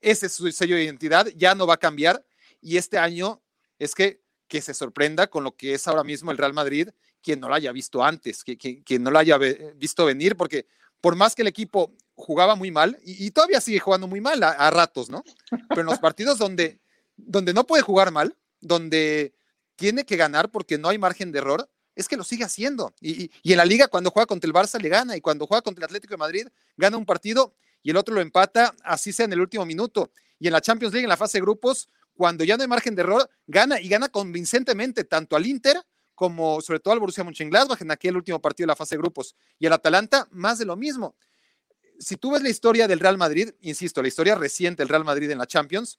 ese 0.00 0.26
es 0.26 0.32
su 0.32 0.50
sello 0.50 0.76
de 0.76 0.84
identidad, 0.84 1.26
ya 1.36 1.54
no 1.54 1.66
va 1.66 1.74
a 1.74 1.78
cambiar 1.78 2.24
y 2.60 2.76
este 2.76 2.98
año 2.98 3.42
es 3.78 3.94
que, 3.94 4.21
que 4.52 4.60
se 4.60 4.74
sorprenda 4.74 5.28
con 5.28 5.44
lo 5.44 5.56
que 5.56 5.72
es 5.72 5.88
ahora 5.88 6.04
mismo 6.04 6.30
el 6.30 6.36
Real 6.36 6.52
Madrid, 6.52 6.90
quien 7.22 7.40
no 7.40 7.48
lo 7.48 7.54
haya 7.54 7.72
visto 7.72 8.04
antes, 8.04 8.44
que, 8.44 8.58
quien 8.58 9.02
no 9.02 9.10
lo 9.10 9.18
haya 9.18 9.38
visto 9.38 10.04
venir, 10.04 10.36
porque 10.36 10.66
por 11.00 11.16
más 11.16 11.34
que 11.34 11.40
el 11.40 11.48
equipo 11.48 11.94
jugaba 12.14 12.54
muy 12.54 12.70
mal, 12.70 12.98
y, 13.02 13.30
todavía 13.30 13.62
sigue 13.62 13.78
jugando 13.78 14.06
muy 14.06 14.20
mal 14.20 14.42
a, 14.42 14.70
ratos, 14.70 15.08
¿no? 15.08 15.24
Pero 15.70 15.80
en 15.80 15.86
los 15.86 15.98
partidos 16.00 16.36
donde, 16.36 16.78
donde 17.16 17.54
no 17.54 17.66
puede 17.66 17.82
jugar 17.82 18.10
mal, 18.10 18.36
donde 18.60 19.34
tiene 19.74 20.04
que 20.04 20.18
ganar 20.18 20.50
porque 20.50 20.76
no 20.76 20.90
hay 20.90 20.98
margen 20.98 21.32
de 21.32 21.38
error, 21.38 21.70
es 21.96 22.06
que 22.06 22.18
lo 22.18 22.22
sigue 22.22 22.44
haciendo. 22.44 22.92
Y, 23.00 23.30
en 23.44 23.56
la 23.56 23.64
liga, 23.64 23.88
cuando 23.88 24.10
juega 24.10 24.26
contra 24.26 24.46
el 24.46 24.52
Barça, 24.52 24.78
le 24.78 24.90
gana. 24.90 25.16
Y 25.16 25.22
cuando 25.22 25.46
juega 25.46 25.62
contra 25.62 25.80
el 25.80 25.86
Atlético 25.86 26.12
de 26.12 26.18
Madrid, 26.18 26.46
gana 26.76 26.98
un 26.98 27.06
partido 27.06 27.54
y 27.82 27.88
el 27.88 27.96
otro 27.96 28.14
lo 28.14 28.20
empata, 28.20 28.74
así 28.84 29.14
sea 29.14 29.24
en 29.24 29.32
el 29.32 29.40
último 29.40 29.64
minuto. 29.64 30.12
Y 30.38 30.48
en 30.48 30.52
la 30.52 30.60
Champions 30.60 30.92
League, 30.92 31.06
en 31.06 31.08
la 31.08 31.16
fase 31.16 31.38
de 31.38 31.42
grupos, 31.42 31.88
cuando 32.14 32.44
ya 32.44 32.56
no 32.56 32.62
hay 32.62 32.68
margen 32.68 32.94
de 32.94 33.02
error, 33.02 33.28
gana 33.46 33.80
y 33.80 33.88
gana 33.88 34.08
convincentemente 34.08 35.04
tanto 35.04 35.36
al 35.36 35.46
Inter 35.46 35.82
como 36.14 36.60
sobre 36.60 36.78
todo 36.78 36.94
al 36.94 37.00
Borussia 37.00 37.24
Mönchengladbach 37.24 37.80
en 37.80 37.90
aquel 37.90 38.16
último 38.16 38.40
partido 38.40 38.66
de 38.66 38.68
la 38.68 38.76
fase 38.76 38.94
de 38.94 39.00
grupos. 39.00 39.34
Y 39.58 39.66
el 39.66 39.72
Atalanta, 39.72 40.28
más 40.30 40.58
de 40.58 40.64
lo 40.64 40.76
mismo. 40.76 41.16
Si 41.98 42.16
tú 42.16 42.32
ves 42.32 42.42
la 42.42 42.48
historia 42.48 42.86
del 42.86 43.00
Real 43.00 43.18
Madrid, 43.18 43.50
insisto, 43.60 44.02
la 44.02 44.08
historia 44.08 44.34
reciente 44.34 44.82
del 44.82 44.88
Real 44.88 45.04
Madrid 45.04 45.30
en 45.30 45.38
la 45.38 45.46
Champions, 45.46 45.98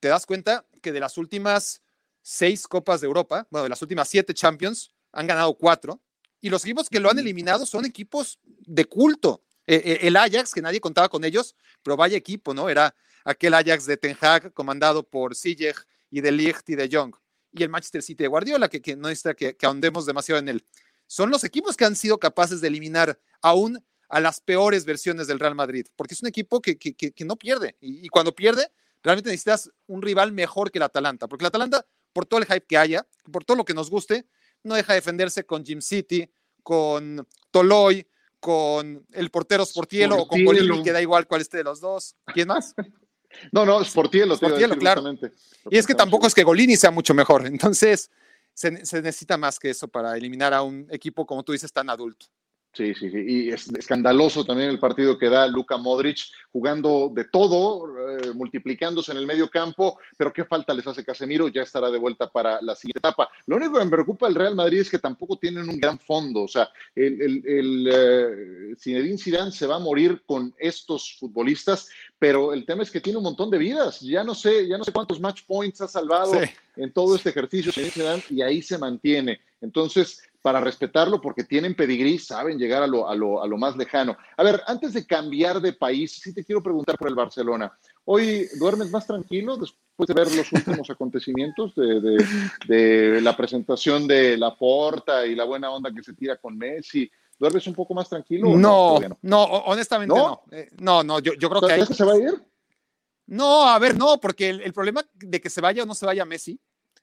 te 0.00 0.08
das 0.08 0.26
cuenta 0.26 0.66
que 0.80 0.92
de 0.92 1.00
las 1.00 1.18
últimas 1.18 1.82
seis 2.22 2.66
Copas 2.66 3.00
de 3.00 3.06
Europa, 3.06 3.46
bueno, 3.50 3.64
de 3.64 3.70
las 3.70 3.82
últimas 3.82 4.08
siete 4.08 4.34
Champions, 4.34 4.90
han 5.12 5.26
ganado 5.26 5.54
cuatro. 5.54 6.00
Y 6.40 6.50
los 6.50 6.64
equipos 6.64 6.88
que 6.88 7.00
lo 7.00 7.10
han 7.10 7.18
eliminado 7.18 7.66
son 7.66 7.84
equipos 7.84 8.38
de 8.44 8.84
culto. 8.84 9.42
E, 9.66 9.76
e, 9.76 10.06
el 10.06 10.16
Ajax, 10.16 10.54
que 10.54 10.62
nadie 10.62 10.80
contaba 10.80 11.08
con 11.08 11.24
ellos, 11.24 11.56
pero 11.82 11.96
vaya 11.96 12.16
equipo, 12.16 12.54
¿no? 12.54 12.68
Era 12.68 12.94
aquel 13.28 13.52
Ajax 13.52 13.84
de 13.84 13.98
Ten 13.98 14.16
Hag 14.18 14.54
comandado 14.54 15.02
por 15.02 15.36
Ziyech 15.36 15.86
y 16.10 16.22
de 16.22 16.32
Ligt 16.32 16.68
y 16.70 16.76
de 16.76 16.88
Jong. 16.90 17.14
Y 17.52 17.62
el 17.62 17.68
Manchester 17.68 18.02
City 18.02 18.24
de 18.24 18.28
Guardiola, 18.28 18.68
que, 18.68 18.80
que 18.80 18.96
no 18.96 19.08
está 19.10 19.34
que, 19.34 19.54
que 19.54 19.66
ahondemos 19.66 20.06
demasiado 20.06 20.38
en 20.38 20.48
él. 20.48 20.64
Son 21.06 21.30
los 21.30 21.44
equipos 21.44 21.76
que 21.76 21.84
han 21.84 21.94
sido 21.94 22.18
capaces 22.18 22.62
de 22.62 22.68
eliminar 22.68 23.18
aún 23.42 23.84
a 24.08 24.20
las 24.20 24.40
peores 24.40 24.86
versiones 24.86 25.26
del 25.26 25.38
Real 25.38 25.54
Madrid, 25.54 25.86
porque 25.94 26.14
es 26.14 26.22
un 26.22 26.28
equipo 26.28 26.62
que, 26.62 26.78
que 26.78 27.24
no 27.26 27.36
pierde. 27.36 27.76
Y, 27.80 28.06
y, 28.06 28.08
cuando 28.08 28.34
pierde, 28.34 28.70
realmente 29.02 29.28
necesitas 29.28 29.70
un 29.86 30.00
rival 30.00 30.32
mejor 30.32 30.70
que 30.70 30.78
el 30.78 30.84
Atalanta, 30.84 31.28
porque 31.28 31.44
el 31.44 31.48
Atalanta, 31.48 31.84
por 32.14 32.24
todo 32.24 32.40
el 32.40 32.46
hype 32.46 32.66
que 32.66 32.78
haya, 32.78 33.06
por 33.30 33.44
todo 33.44 33.58
lo 33.58 33.64
que 33.66 33.74
nos 33.74 33.90
guste, 33.90 34.26
no 34.62 34.74
deja 34.74 34.94
de 34.94 35.00
defenderse 35.00 35.44
con 35.44 35.64
Jim 35.64 35.82
City, 35.82 36.30
con 36.62 37.26
Toloy, 37.50 38.06
con 38.40 39.06
el 39.12 39.30
portero 39.30 39.66
Sportielo, 39.66 40.16
o 40.16 40.28
con 40.28 40.42
Bolívar, 40.44 40.82
que 40.82 40.92
da 40.92 41.02
igual 41.02 41.26
cuál 41.26 41.42
esté 41.42 41.58
de 41.58 41.64
los 41.64 41.80
dos. 41.80 42.16
¿Quién 42.32 42.48
más? 42.48 42.74
No, 43.52 43.64
no, 43.64 43.84
Sportielo, 43.84 44.36
Sportielo 44.36 44.76
claro. 44.76 45.02
Y 45.70 45.78
es 45.78 45.86
que 45.86 45.94
tampoco 45.94 46.26
es 46.26 46.34
que 46.34 46.44
Golini 46.44 46.76
sea 46.76 46.90
mucho 46.90 47.14
mejor, 47.14 47.46
entonces 47.46 48.10
se, 48.54 48.70
necesita 48.70 49.36
más 49.36 49.58
que 49.58 49.70
eso 49.70 49.86
para 49.88 50.16
eliminar 50.16 50.52
a 50.52 50.62
un 50.62 50.86
equipo, 50.90 51.26
como 51.26 51.42
tú 51.44 51.52
dices, 51.52 51.72
tan 51.72 51.88
adulto. 51.90 52.26
Sí, 52.72 52.94
sí, 52.94 53.10
sí. 53.10 53.24
Y 53.26 53.50
es 53.50 53.68
escandaloso 53.68 54.44
también 54.44 54.68
el 54.68 54.78
partido 54.78 55.18
que 55.18 55.28
da 55.28 55.46
Luka 55.46 55.76
Modric, 55.76 56.18
jugando 56.52 57.10
de 57.14 57.24
todo, 57.24 57.86
eh, 58.10 58.32
multiplicándose 58.34 59.12
en 59.12 59.18
el 59.18 59.26
medio 59.26 59.48
campo, 59.48 59.98
pero 60.16 60.32
qué 60.32 60.44
falta 60.44 60.74
les 60.74 60.86
hace 60.86 61.04
Casemiro, 61.04 61.48
ya 61.48 61.62
estará 61.62 61.90
de 61.90 61.98
vuelta 61.98 62.30
para 62.30 62.60
la 62.62 62.74
siguiente 62.74 62.98
etapa. 62.98 63.28
Lo 63.46 63.56
único 63.56 63.78
que 63.78 63.84
me 63.84 63.90
preocupa 63.90 64.26
del 64.26 64.34
Real 64.34 64.54
Madrid 64.54 64.80
es 64.80 64.90
que 64.90 64.98
tampoco 64.98 65.36
tienen 65.36 65.68
un 65.68 65.78
gran 65.78 65.98
fondo, 65.98 66.42
o 66.42 66.48
sea, 66.48 66.68
el, 66.94 67.20
el, 67.20 67.42
el 67.46 67.90
eh, 67.92 68.76
Zinedine 68.78 69.18
Zidane 69.18 69.52
se 69.52 69.66
va 69.66 69.76
a 69.76 69.80
morir 69.80 70.22
con 70.26 70.54
estos 70.58 71.16
futbolistas, 71.18 71.88
pero 72.18 72.52
el 72.52 72.64
tema 72.64 72.82
es 72.82 72.90
que 72.90 73.00
tiene 73.00 73.18
un 73.18 73.24
montón 73.24 73.50
de 73.50 73.58
vidas, 73.58 74.00
ya 74.00 74.24
no 74.24 74.34
sé, 74.34 74.66
ya 74.66 74.78
no 74.78 74.84
sé 74.84 74.92
cuántos 74.92 75.20
match 75.20 75.42
points 75.46 75.80
ha 75.80 75.88
salvado 75.88 76.32
en 76.76 76.92
todo 76.92 77.16
este 77.16 77.30
ejercicio 77.30 77.72
y 78.30 78.42
ahí 78.42 78.62
se 78.62 78.78
mantiene. 78.78 79.40
Entonces, 79.60 80.22
para 80.42 80.60
respetarlo 80.60 81.20
porque 81.20 81.44
tienen 81.44 81.74
pedigrí, 81.74 82.18
saben 82.18 82.58
llegar 82.58 82.82
a 82.82 82.86
lo, 82.86 83.08
a, 83.08 83.14
lo, 83.14 83.42
a 83.42 83.46
lo, 83.46 83.58
más 83.58 83.76
lejano. 83.76 84.16
A 84.36 84.42
ver, 84.42 84.62
antes 84.66 84.92
de 84.92 85.04
cambiar 85.04 85.60
de 85.60 85.72
país, 85.72 86.20
sí 86.22 86.32
te 86.32 86.44
quiero 86.44 86.62
preguntar 86.62 86.96
por 86.96 87.08
el 87.08 87.14
Barcelona. 87.14 87.72
¿Hoy 88.10 88.48
duermes 88.58 88.90
más 88.90 89.06
tranquilo 89.06 89.58
después 89.58 90.06
de 90.06 90.14
ver 90.14 90.34
los 90.34 90.50
últimos 90.50 90.88
acontecimientos 90.90 91.74
de, 91.74 92.00
de, 92.00 92.26
de, 92.66 93.20
la 93.20 93.36
presentación 93.36 94.08
de 94.08 94.38
la 94.38 94.56
Porta 94.56 95.26
y 95.26 95.34
la 95.34 95.44
buena 95.44 95.70
onda 95.70 95.92
que 95.92 96.02
se 96.02 96.14
tira 96.14 96.38
con 96.38 96.56
Messi? 96.56 97.10
¿Duermes 97.38 97.66
un 97.66 97.74
poco 97.74 97.92
más 97.92 98.08
tranquilo? 98.08 98.48
No, 98.56 98.98
no, 98.98 99.18
no, 99.20 99.44
honestamente 99.44 100.14
no. 100.14 100.42
No, 100.78 101.04
no, 101.04 101.18
yo, 101.18 101.34
yo 101.34 101.50
creo 101.50 101.60
que 101.60 101.86
que 101.86 101.94
se 101.94 102.04
va 102.04 102.14
a 102.14 102.18
ir? 102.18 102.42
No, 103.26 103.68
a 103.68 103.78
ver, 103.78 103.94
no, 103.94 104.18
porque 104.18 104.48
el, 104.48 104.62
el, 104.62 104.72
problema 104.72 105.04
de 105.14 105.38
que 105.38 105.50
se 105.50 105.60
vaya 105.60 105.82
o 105.82 105.86
no 105.86 105.94
se 105.94 106.06
vaya 106.06 106.24
Messi 106.24 106.58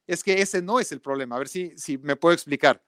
es 0.07 0.23
que 0.23 0.41
ese 0.41 0.63
no 0.63 0.79
es 0.79 0.91
el 0.91 1.01
problema. 1.01 1.35
A 1.35 1.39
ver 1.39 1.49
si, 1.49 1.71
si 1.77 1.99
me 1.99 2.15
puedo 2.15 2.33
explicar. 2.33 2.81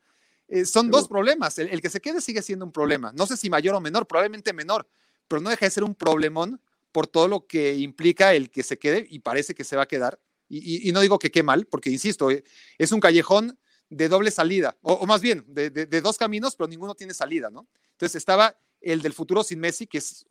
Eh, 0.48 0.66
son 0.66 0.90
dos 0.90 1.08
problemas. 1.08 1.60
El, 1.60 1.80
que 1.82 1.90
se 1.90 2.02
quede 2.02 2.20
sigue 2.20 2.42
siendo 2.42 2.66
un 2.66 2.72
problema. 2.72 3.12
No 3.14 3.28
sé 3.28 3.38
si 3.38 3.48
mayor 3.48 3.76
o 3.76 3.80
menor, 3.80 4.08
probablemente 4.08 4.54
menor, 4.54 4.88
pero 5.28 5.40
no 5.40 5.52
deja 5.52 5.68
de 5.68 5.70
ser 5.70 5.84
un 5.84 5.94
problemón 5.94 6.60
por 6.98 7.06
todo 7.06 7.28
lo 7.28 7.46
que 7.46 7.76
implica 7.76 8.34
el 8.34 8.50
que 8.50 8.64
se 8.64 8.80
quede 8.80 9.06
y 9.08 9.20
parece 9.20 9.54
que 9.54 9.64
se 9.64 9.76
va 9.76 9.84
a 9.84 9.88
quedar. 9.88 10.20
Y, 10.50 10.92
no 10.94 11.00
digo 11.00 11.20
que 11.20 11.30
qué 11.30 11.44
mal, 11.44 11.68
porque 11.68 11.92
insisto, 11.92 12.32
eh, 12.32 12.44
es 12.80 12.92
un 12.92 13.00
callejón 13.00 13.60
de 13.88 14.10
doble 14.10 14.32
salida, 14.32 14.76
o, 14.82 15.06
más 15.06 15.22
bien, 15.22 15.46
de, 15.48 15.70
dos 16.02 16.18
caminos, 16.18 16.56
pero 16.56 16.68
ninguno 16.68 16.96
tiene 16.96 17.14
salida, 17.14 17.52
¿no? 17.52 17.68
Entonces 17.92 18.16
estaba 18.16 18.58
el 18.82 19.04
del 19.04 19.14
futuro 19.14 19.44
sin 19.44 19.60
Messi, 19.60 19.86
que 19.86 20.00
es, 20.00 20.26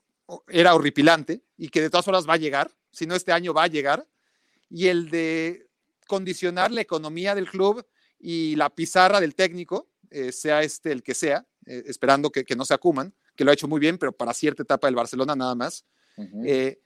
era 0.49 0.75
horripilante 0.75 1.41
y 1.57 1.69
que 1.69 1.81
de 1.81 1.89
todas 1.89 2.05
formas 2.05 2.29
va 2.29 2.35
a 2.35 2.37
llegar, 2.37 2.69
si 2.91 3.07
no 3.07 3.15
este 3.15 3.31
año 3.31 3.55
va 3.55 3.63
a 3.63 3.69
llegar, 3.69 4.05
y 4.69 4.89
el 4.89 5.09
de 5.09 5.69
condicionar 6.09 6.73
la 6.73 6.81
economía 6.81 7.37
del 7.37 7.49
club 7.49 7.87
y 8.19 8.57
la 8.57 8.71
pizarra 8.71 9.21
del 9.21 9.37
técnico, 9.37 9.89
eh, 10.11 10.33
sea 10.33 10.65
este 10.65 10.91
el 10.91 11.05
que 11.05 11.15
sea, 11.15 11.47
eh, 11.65 11.85
esperando 11.87 12.33
que, 12.33 12.45
no 12.57 12.65
se 12.65 12.75
acuman, 12.75 13.15
que 13.37 13.45
lo 13.45 13.53
ha 13.53 13.55
hecho 13.55 13.69
muy 13.69 13.79
bien, 13.79 13.99
pero 13.99 14.11
para 14.11 14.35
cierta 14.35 14.65
etapa 14.65 14.89
del 14.89 14.97
Barcelona 14.97 15.37
nada 15.37 15.55
más. 15.55 15.85
Eh, 16.45 16.79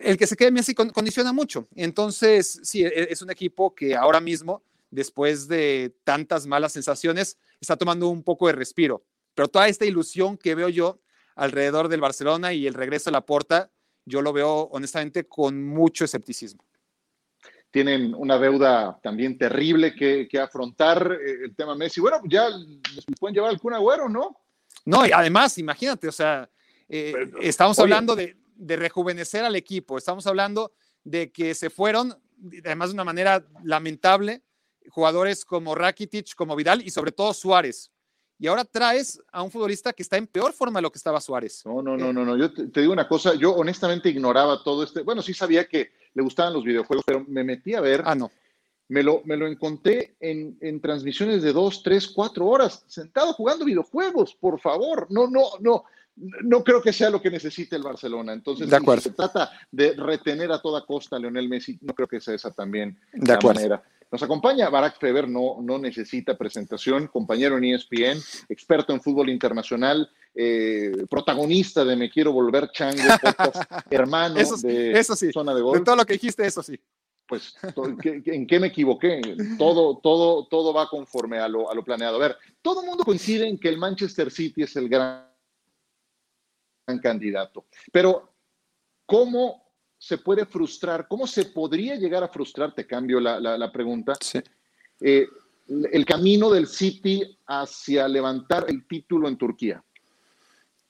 el 0.00 0.16
que 0.16 0.26
se 0.26 0.36
quede 0.36 0.50
Messi 0.50 0.74
condiciona 0.74 1.32
mucho. 1.32 1.68
Entonces, 1.74 2.60
sí, 2.62 2.84
e, 2.84 3.08
es 3.10 3.22
un 3.22 3.30
equipo 3.30 3.74
que 3.74 3.94
ahora 3.94 4.20
mismo, 4.20 4.62
después 4.90 5.48
de 5.48 5.94
tantas 6.04 6.46
malas 6.46 6.72
sensaciones, 6.72 7.38
está 7.60 7.76
tomando 7.76 8.08
un 8.08 8.22
poco 8.22 8.46
de 8.46 8.52
respiro. 8.52 9.04
Pero 9.34 9.48
toda 9.48 9.68
esta 9.68 9.84
ilusión 9.84 10.36
que 10.38 10.54
veo 10.54 10.68
yo 10.68 11.00
alrededor 11.34 11.88
del 11.88 12.00
Barcelona 12.00 12.52
y 12.52 12.66
el 12.66 12.74
regreso 12.74 13.10
a 13.10 13.12
la 13.12 13.26
porta, 13.26 13.70
yo 14.04 14.22
lo 14.22 14.32
veo 14.32 14.68
honestamente 14.72 15.26
con 15.26 15.62
mucho 15.64 16.04
escepticismo 16.04 16.64
tienen 17.76 18.14
una 18.14 18.38
deuda 18.38 18.98
también 19.02 19.36
terrible 19.36 19.94
que, 19.94 20.40
afrontar, 20.40 21.12
eh, 21.12 21.44
el 21.44 21.54
tema 21.54 21.74
Messi. 21.74 22.00
Bueno, 22.00 22.22
ya 22.24 22.48
les 22.48 23.04
pueden 23.20 23.34
llevar 23.34 23.50
al 23.50 23.60
Kun 23.60 23.74
Agüero, 23.74 24.08
¿no? 24.08 24.34
No, 24.86 25.06
y 25.06 25.10
además, 25.12 25.58
imagínate, 25.58 26.08
o 26.08 26.12
sea, 26.12 26.48
eh, 26.88 27.30
estamos 27.40 27.78
hablando 27.78 28.14
de, 28.14 28.36
rejuvenecer 28.58 29.44
al 29.44 29.56
equipo, 29.56 29.98
estamos 29.98 30.26
hablando 30.26 30.72
de 31.04 31.30
que 31.30 31.54
se 31.54 31.70
fueron, 31.70 32.14
además 32.64 32.90
de 32.90 32.94
una 32.94 33.04
manera 33.04 33.44
lamentable, 33.64 34.42
jugadores 34.88 35.44
como 35.44 35.74
Rakitic, 35.74 36.34
como 36.34 36.56
Vidal 36.56 36.82
y 36.82 36.90
sobre 36.90 37.12
todo 37.12 37.34
Suárez. 37.34 37.90
Y 38.38 38.48
ahora 38.48 38.64
traes 38.64 39.20
a 39.32 39.42
un 39.42 39.50
futbolista 39.50 39.92
que 39.92 40.02
está 40.02 40.18
en 40.18 40.26
peor 40.26 40.52
forma 40.52 40.78
de 40.78 40.82
lo 40.82 40.92
que 40.92 40.98
estaba 40.98 41.20
Suárez. 41.20 41.62
No, 41.64 41.80
no, 41.80 41.96
no, 41.96 42.12
no, 42.12 42.24
no. 42.24 42.36
Yo 42.36 42.52
te 42.52 42.80
digo 42.80 42.92
una 42.92 43.08
cosa, 43.08 43.34
yo 43.34 43.54
honestamente 43.54 44.10
ignoraba 44.10 44.62
todo 44.62 44.84
este, 44.84 45.02
bueno, 45.02 45.22
sí 45.22 45.32
sabía 45.32 45.66
que 45.66 45.92
le 46.12 46.22
gustaban 46.22 46.52
los 46.52 46.64
videojuegos, 46.64 47.04
pero 47.06 47.24
me 47.26 47.44
metí 47.44 47.74
a 47.74 47.80
ver. 47.80 48.02
Ah, 48.04 48.14
no. 48.14 48.30
Me 48.88 49.02
lo, 49.02 49.22
me 49.24 49.36
lo 49.36 49.46
encontré 49.46 50.16
en, 50.20 50.56
en, 50.60 50.80
transmisiones 50.80 51.42
de 51.42 51.52
dos, 51.52 51.82
tres, 51.82 52.06
cuatro 52.06 52.46
horas, 52.46 52.84
sentado 52.86 53.32
jugando 53.32 53.64
videojuegos, 53.64 54.34
por 54.34 54.60
favor. 54.60 55.08
No, 55.10 55.28
no, 55.28 55.42
no. 55.60 55.84
No 56.16 56.64
creo 56.64 56.80
que 56.80 56.92
sea 56.92 57.10
lo 57.10 57.20
que 57.20 57.30
necesite 57.30 57.76
el 57.76 57.82
Barcelona. 57.82 58.32
Entonces, 58.32 58.68
si 58.68 59.00
se 59.00 59.10
trata 59.10 59.50
de 59.70 59.92
retener 59.92 60.50
a 60.50 60.60
toda 60.60 60.84
costa 60.86 61.16
a 61.16 61.18
Leonel 61.18 61.48
Messi, 61.48 61.78
no 61.82 61.94
creo 61.94 62.08
que 62.08 62.20
sea 62.20 62.34
esa 62.34 62.50
también 62.52 62.98
la 63.12 63.38
manera. 63.40 63.82
Nos 64.10 64.22
acompaña 64.22 64.70
Barack 64.70 64.98
Feber, 64.98 65.28
no, 65.28 65.56
no 65.60 65.78
necesita 65.78 66.38
presentación, 66.38 67.08
compañero 67.08 67.58
en 67.58 67.64
ESPN, 67.64 68.22
experto 68.48 68.92
en 68.92 69.00
fútbol 69.00 69.28
internacional, 69.28 70.08
eh, 70.34 70.92
protagonista 71.10 71.84
de 71.84 71.96
Me 71.96 72.08
Quiero 72.08 72.32
Volver 72.32 72.70
Chango, 72.70 73.02
hermano 73.90 74.36
de 74.36 75.04
Zona 75.32 75.54
de 75.54 75.60
Gol. 75.60 75.78
De 75.78 75.84
todo 75.84 75.96
lo 75.96 76.04
que 76.04 76.14
dijiste, 76.14 76.46
eso 76.46 76.62
sí. 76.62 76.78
Pues, 77.26 77.56
¿en 78.04 78.46
qué 78.46 78.60
me 78.60 78.68
equivoqué? 78.68 79.20
Todo, 79.58 79.98
todo, 79.98 80.46
todo 80.46 80.72
va 80.72 80.88
conforme 80.88 81.38
a 81.40 81.48
lo, 81.48 81.68
a 81.68 81.74
lo 81.74 81.84
planeado. 81.84 82.16
A 82.16 82.20
ver, 82.20 82.36
todo 82.62 82.82
el 82.82 82.86
mundo 82.86 83.02
coincide 83.02 83.48
en 83.48 83.58
que 83.58 83.68
el 83.68 83.78
Manchester 83.78 84.30
City 84.30 84.62
es 84.62 84.76
el 84.76 84.88
gran 84.88 85.25
candidato, 87.00 87.66
pero 87.92 88.32
¿cómo 89.04 89.64
se 89.98 90.18
puede 90.18 90.46
frustrar? 90.46 91.08
¿Cómo 91.08 91.26
se 91.26 91.46
podría 91.46 91.96
llegar 91.96 92.22
a 92.22 92.28
frustrar? 92.28 92.74
Te 92.74 92.86
cambio 92.86 93.18
la, 93.18 93.40
la, 93.40 93.72
pregunta. 93.72 94.14
Sí. 94.20 94.40
eh, 95.00 95.26
el 95.68 96.04
camino 96.04 96.50
del 96.50 96.66
City 96.66 97.38
hacia 97.46 98.06
levantar 98.06 98.66
el 98.68 98.86
título 98.86 99.28
en 99.28 99.36
Turquía? 99.36 99.82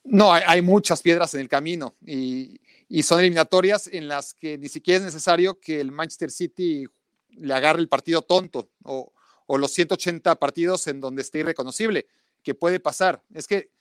No, 0.03 0.31
hay, 0.31 0.61
muchas 0.61 1.01
piedras 1.01 1.33
en 1.33 1.41
el 1.41 1.49
camino 1.49 1.95
y, 2.05 2.59
son 3.03 3.19
eliminatorias 3.19 3.87
en 3.87 4.07
las 4.07 4.33
que 4.33 4.57
ni 4.57 4.69
siquiera 4.69 4.99
es 4.99 5.05
necesario 5.05 5.59
que 5.59 5.81
el 5.81 5.91
Manchester 5.91 6.31
City 6.31 6.85
le 7.31 7.53
agarre 7.53 7.81
el 7.81 7.89
partido 7.89 8.21
tonto 8.21 8.69
o, 8.83 9.11
o 9.47 9.57
los 9.57 9.71
180 9.71 10.35
partidos 10.35 10.87
en 10.87 11.01
donde 11.01 11.21
esté 11.21 11.39
irreconocible, 11.39 12.07
que 12.43 12.55
puede 12.55 12.79
pasar. 12.79 13.21
Es 13.33 13.47
que 13.47 13.71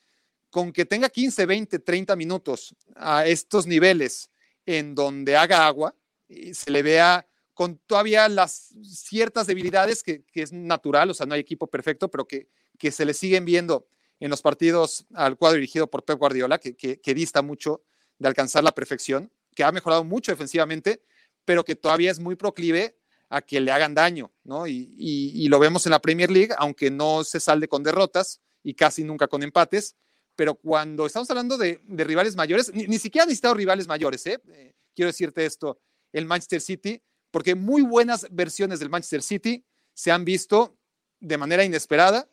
con 0.51 0.73
que 0.73 0.85
tenga 0.85 1.09
15, 1.09 1.47
20, 1.47 1.79
30 1.81 2.17
minutos 2.17 2.75
a 2.95 3.27
estos 3.27 3.67
niveles 3.67 4.31
en 4.65 4.95
donde 4.95 5.37
haga 5.37 5.67
agua, 5.67 5.95
y 6.29 6.55
se 6.55 6.71
le 6.71 6.83
vea 6.83 7.27
con 7.55 7.79
todavía 7.87 8.29
las 8.29 8.75
ciertas 8.83 9.47
debilidades 9.47 10.03
que, 10.03 10.25
es 10.35 10.53
natural, 10.53 11.11
o 11.11 11.15
sea, 11.15 11.25
no 11.25 11.35
hay 11.35 11.41
equipo 11.41 11.69
perfecto, 11.69 12.11
pero 12.11 12.27
que, 12.27 12.49
que, 12.79 12.93
se 12.93 13.07
le 13.07 13.15
siguen 13.15 13.47
viendo 13.47 13.89
en 14.21 14.29
los 14.29 14.43
partidos 14.43 15.07
al 15.15 15.39
cuadro 15.39 15.57
dirigido 15.57 15.89
por 15.89 16.05
Pep 16.05 16.19
Guardiola, 16.19 16.59
que, 16.59 16.77
que, 16.77 17.15
dista 17.15 17.41
mucho 17.43 17.83
de 18.19 18.29
alcanzar 18.29 18.63
la 18.63 18.73
perfección, 18.73 19.33
que 19.55 19.65
ha 19.65 19.73
mejorado 19.73 20.05
mucho 20.05 20.33
defensivamente, 20.33 21.03
pero 21.47 21.65
que 21.65 21.77
todavía 21.77 22.11
es 22.11 22.19
muy 22.19 22.37
proclive 22.37 22.99
a 23.31 23.41
que 23.41 23.61
le 23.61 23.73
hagan 23.73 23.95
daño, 23.95 24.33
¿no? 24.45 24.67
Y, 24.67 24.95
y, 24.99 25.49
lo 25.49 25.59
vemos 25.59 25.87
en 25.87 25.93
la 25.93 26.01
Premier 26.01 26.31
League, 26.31 26.55
aunque 26.59 26.91
no 26.91 27.25
se 27.25 27.41
salde 27.41 27.69
con 27.69 27.83
derrotas 27.83 28.41
y 28.63 28.75
casi 28.75 29.03
nunca 29.03 29.29
con 29.29 29.43
empates, 29.43 29.97
pero 30.37 30.55
cuando 30.55 31.07
estamos 31.07 31.29
hablando 31.31 31.57
de, 31.57 31.81
rivales 31.89 32.37
mayores, 32.37 32.73
ni, 32.73 32.99
siquiera 32.99 33.25
ha 33.25 33.27
necesitado 33.27 33.55
rivales 33.55 33.89
mayores, 33.89 34.25
¿eh? 34.27 34.39
¿eh? 34.49 34.75
quiero 34.95 35.09
decirte 35.09 35.45
esto, 35.47 35.81
el 36.13 36.27
Manchester 36.27 36.61
City, 36.61 37.03
porque 37.31 37.55
muy 37.55 37.83
buenas 37.83 38.27
versiones 38.31 38.79
del 38.79 38.91
Manchester 38.91 39.23
City 39.23 39.65
se 39.95 40.13
han 40.13 40.25
visto 40.25 40.77
de 41.19 41.39
manera 41.39 41.65
inesperada 41.65 42.29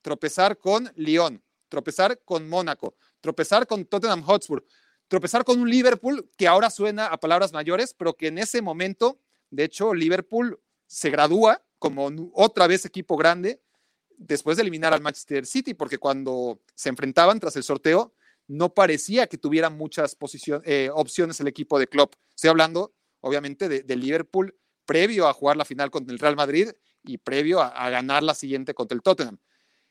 tropezar 0.00 0.58
con 0.58 0.90
Lyon, 0.96 1.42
tropezar 1.68 2.18
con 2.24 2.48
Mónaco, 2.48 2.96
tropezar 3.20 3.66
con 3.66 3.84
Tottenham 3.84 4.22
Hotspur, 4.22 4.64
tropezar 5.06 5.44
con 5.44 5.60
un 5.60 5.70
Liverpool 5.70 6.28
que 6.36 6.48
ahora 6.48 6.70
suena 6.70 7.06
a 7.06 7.20
palabras 7.20 7.52
mayores, 7.52 7.94
pero 7.96 8.14
que 8.14 8.28
en 8.28 8.38
ese 8.38 8.62
momento, 8.62 9.20
de 9.50 9.64
hecho, 9.64 9.94
Liverpool 9.94 10.58
se 10.86 11.10
gradúa 11.10 11.62
como 11.78 12.10
otra 12.32 12.66
vez 12.66 12.84
equipo 12.84 13.16
grande 13.16 13.60
después 14.26 14.56
de 14.56 14.62
eliminar 14.62 14.92
al 14.92 15.00
Manchester 15.00 15.46
City, 15.46 15.74
porque 15.74 15.98
cuando 15.98 16.60
se 16.74 16.88
enfrentaban 16.88 17.40
tras 17.40 17.56
el 17.56 17.62
sorteo, 17.62 18.14
no 18.48 18.74
parecía 18.74 19.26
que 19.26 19.38
tuviera 19.38 19.70
muchas 19.70 20.16
eh, 20.64 20.90
opciones 20.92 21.40
el 21.40 21.48
equipo 21.48 21.78
de 21.78 21.86
Klopp. 21.86 22.14
Estoy 22.34 22.50
hablando, 22.50 22.94
obviamente, 23.20 23.68
de, 23.68 23.96
Liverpool 23.96 24.56
previo 24.84 25.28
a 25.28 25.32
jugar 25.32 25.56
la 25.56 25.64
final 25.64 25.90
contra 25.90 26.12
el 26.12 26.18
Real 26.18 26.36
Madrid 26.36 26.70
y 27.04 27.18
previo 27.18 27.60
a, 27.60 27.88
ganar 27.90 28.22
la 28.22 28.34
siguiente 28.34 28.74
contra 28.74 28.94
el 28.94 29.02
Tottenham. 29.02 29.38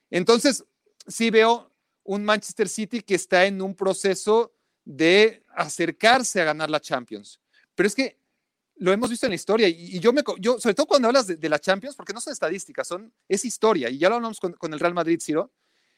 Entonces, 0.10 0.64
sí 1.08 1.30
veo 1.30 1.72
un 2.04 2.24
Manchester 2.24 2.68
City 2.68 3.02
que 3.02 3.16
está 3.16 3.46
en 3.46 3.62
un 3.62 3.76
proceso 3.76 4.54
de 4.84 5.44
acercarse 5.56 6.42
a 6.42 6.46
ganar 6.46 6.70
la 6.70 6.80
Champions. 6.80 7.40
Pero 7.76 7.88
es 7.88 7.96
que 7.96 8.21
lo 8.82 8.92
hemos 8.92 9.12
visto 9.12 9.28
en 9.28 9.30
la 9.30 9.36
historia 9.36 9.68
y, 9.70 10.00
yo 10.00 10.12
me, 10.12 10.24
yo, 10.40 10.60
sobre 10.60 10.74
todo 10.74 10.88
cuando 10.88 11.08
hablas 11.08 11.28
de, 11.28 11.50
la 11.50 11.60
Champions, 11.60 11.96
porque 11.96 12.14
no 12.14 12.20
son 12.20 12.34
estadísticas, 12.34 12.88
son, 12.88 13.14
es 13.30 13.46
historia 13.46 13.92
y 13.92 14.00
ya 14.00 14.10
lo 14.10 14.16
hablamos 14.16 14.40
con, 14.40 14.74
el 14.74 14.80
Real 14.80 14.96
Madrid, 14.96 15.20
Ciro, 15.22 15.52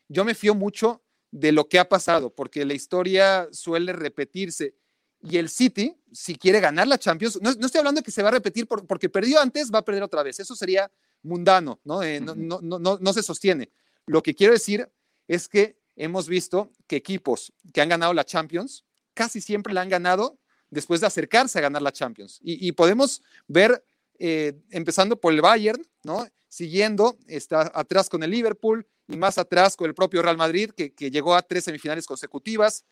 yo 0.10 0.26
me 0.26 0.36
fío 0.36 0.54
mucho 0.54 1.02
de 1.32 1.54
lo 1.54 1.70
que 1.70 1.80
ha 1.80 1.88
pasado, 1.88 2.30
porque 2.30 2.66
la 2.66 2.74
historia 2.74 3.48
suele 3.54 3.94
repetirse 3.94 4.76
y 5.22 5.38
el 5.38 5.48
City, 5.48 5.96
si 6.12 6.36
quiere 6.36 6.60
ganar 6.60 6.90
la 6.90 6.98
Champions, 6.98 7.40
no, 7.42 7.52
estoy 7.52 7.80
hablando 7.80 8.02
de 8.02 8.04
que 8.04 8.12
se 8.12 8.22
va 8.22 8.28
a 8.28 8.34
repetir 8.34 8.68
porque 8.68 9.08
perdió 9.08 9.40
antes, 9.40 9.72
va 9.72 9.80
a 9.80 9.86
perder 9.86 10.04
otra 10.04 10.22
vez, 10.22 10.42
eso 10.42 10.54
sería 10.54 10.92
mundano, 11.22 11.80
¿no? 11.86 12.04
Eh, 12.04 12.20
no, 12.20 12.36
no, 12.36 12.60
no, 12.62 12.98
no 13.00 13.14
se 13.14 13.24
sostiene. 13.24 13.72
Lo 14.06 14.22
que 14.22 14.36
quiero 14.36 14.52
decir 14.52 14.92
es 15.30 15.48
que 15.48 15.80
hemos 15.96 16.28
visto 16.28 16.70
que 16.86 16.98
equipos 16.98 17.54
que 17.74 17.80
han 17.80 17.88
ganado 17.88 18.14
la 18.14 18.26
Champions 18.26 18.84
casi 19.14 19.40
siempre 19.40 19.74
la 19.74 19.80
han 19.80 19.90
ganado 19.90 20.38
después 20.74 21.02
de 21.02 21.08
acercarse 21.08 21.60
a 21.60 21.62
ganar 21.62 21.82
la 21.82 21.92
Champions. 21.92 22.40
Y, 22.42 22.72
podemos 22.74 23.22
ver, 23.48 23.86
eh, 24.20 24.54
empezando 24.72 25.20
por 25.20 25.34
el 25.34 25.42
Bayern, 25.42 25.86
¿no? 26.04 26.28
Siguiendo, 26.50 27.18
está 27.28 27.72
atrás 27.74 28.10
con 28.10 28.24
el 28.24 28.32
Liverpool 28.32 28.86
y 29.08 29.18
más 29.18 29.38
atrás 29.38 29.76
con 29.76 29.88
el 29.88 29.96
propio 29.96 30.22
Real 30.22 30.38
Madrid, 30.38 30.72
que, 30.72 31.12
llegó 31.12 31.36
a 31.36 31.42
tres 31.42 31.64
semifinales 31.64 32.06
consecutivas. 32.06 32.86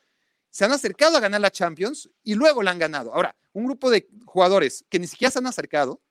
Se 0.50 0.66
han 0.66 0.72
acercado 0.72 1.18
a 1.18 1.20
ganar 1.20 1.42
la 1.42 1.52
Champions 1.52 2.10
y 2.24 2.36
luego 2.36 2.64
la 2.64 2.72
han 2.72 2.80
ganado. 2.80 3.14
Ahora, 3.14 3.36
un 3.54 3.66
grupo 3.66 3.90
de 3.90 4.08
jugadores 4.26 4.86
que 4.90 5.00
ni 5.00 5.08
siquiera 5.08 5.32
se 5.32 5.40
han 5.40 5.48
acercado, 5.48 6.02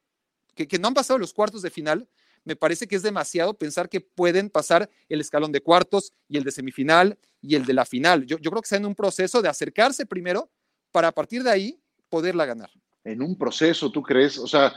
que, 0.55 0.67
que 0.67 0.79
no 0.79 0.89
han 0.89 0.95
pasado 0.95 1.19
los 1.19 1.33
cuartos 1.33 1.63
de 1.63 1.71
final, 1.71 2.09
me 2.45 2.57
parece 2.57 2.87
que 2.87 2.97
es 2.97 3.03
demasiado 3.03 3.55
pensar 3.55 3.89
que 3.89 4.01
pueden 4.01 4.49
pasar 4.49 4.89
el 5.09 5.21
escalón 5.21 5.53
de 5.53 5.61
cuartos 5.61 6.13
y 6.29 6.39
el 6.39 6.45
de 6.45 6.51
semifinal 6.51 7.19
y 7.43 7.55
el 7.55 7.67
de 7.67 7.75
la 7.75 7.85
final. 7.85 8.25
Yo, 8.27 8.39
yo 8.39 8.51
creo 8.51 8.63
que 8.63 8.67
está 8.67 8.77
en 8.77 8.87
un 8.87 8.95
proceso 8.95 9.43
de 9.43 9.49
acercarse 9.49 10.07
primero 10.07 10.51
para 10.93 11.09
a 11.09 11.13
partir 11.13 11.43
de 11.43 11.51
ahí 11.51 11.81
poderla 12.09 12.47
ganar. 12.47 12.71
En 13.05 13.23
un 13.23 13.37
proceso, 13.37 13.91
¿tú 13.91 14.03
crees? 14.03 14.39
O 14.39 14.47
sea, 14.47 14.75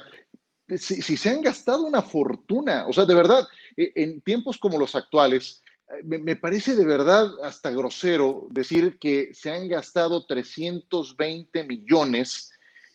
si, 0.78 1.18
se 1.18 1.30
han 1.30 1.42
gastado 1.42 1.84
una 1.84 2.02
fortuna, 2.02 2.86
o 2.88 2.94
sea, 2.94 3.06
de 3.06 3.16
verdad, 3.16 3.46
e, 3.76 3.92
en 3.96 4.22
tiempos 4.22 4.58
como 4.58 4.78
los 4.78 4.96
actuales, 4.96 5.62
eh, 5.90 6.04
me, 6.04 6.36
parece 6.36 6.76
de 6.76 6.86
verdad 6.86 7.32
hasta 7.44 7.72
grosero 7.72 8.48
decir 8.50 8.98
que 9.00 9.34
se 9.34 9.52
han 9.52 9.68
gastado 9.68 10.26
320 10.26 11.64
millones 11.66 12.52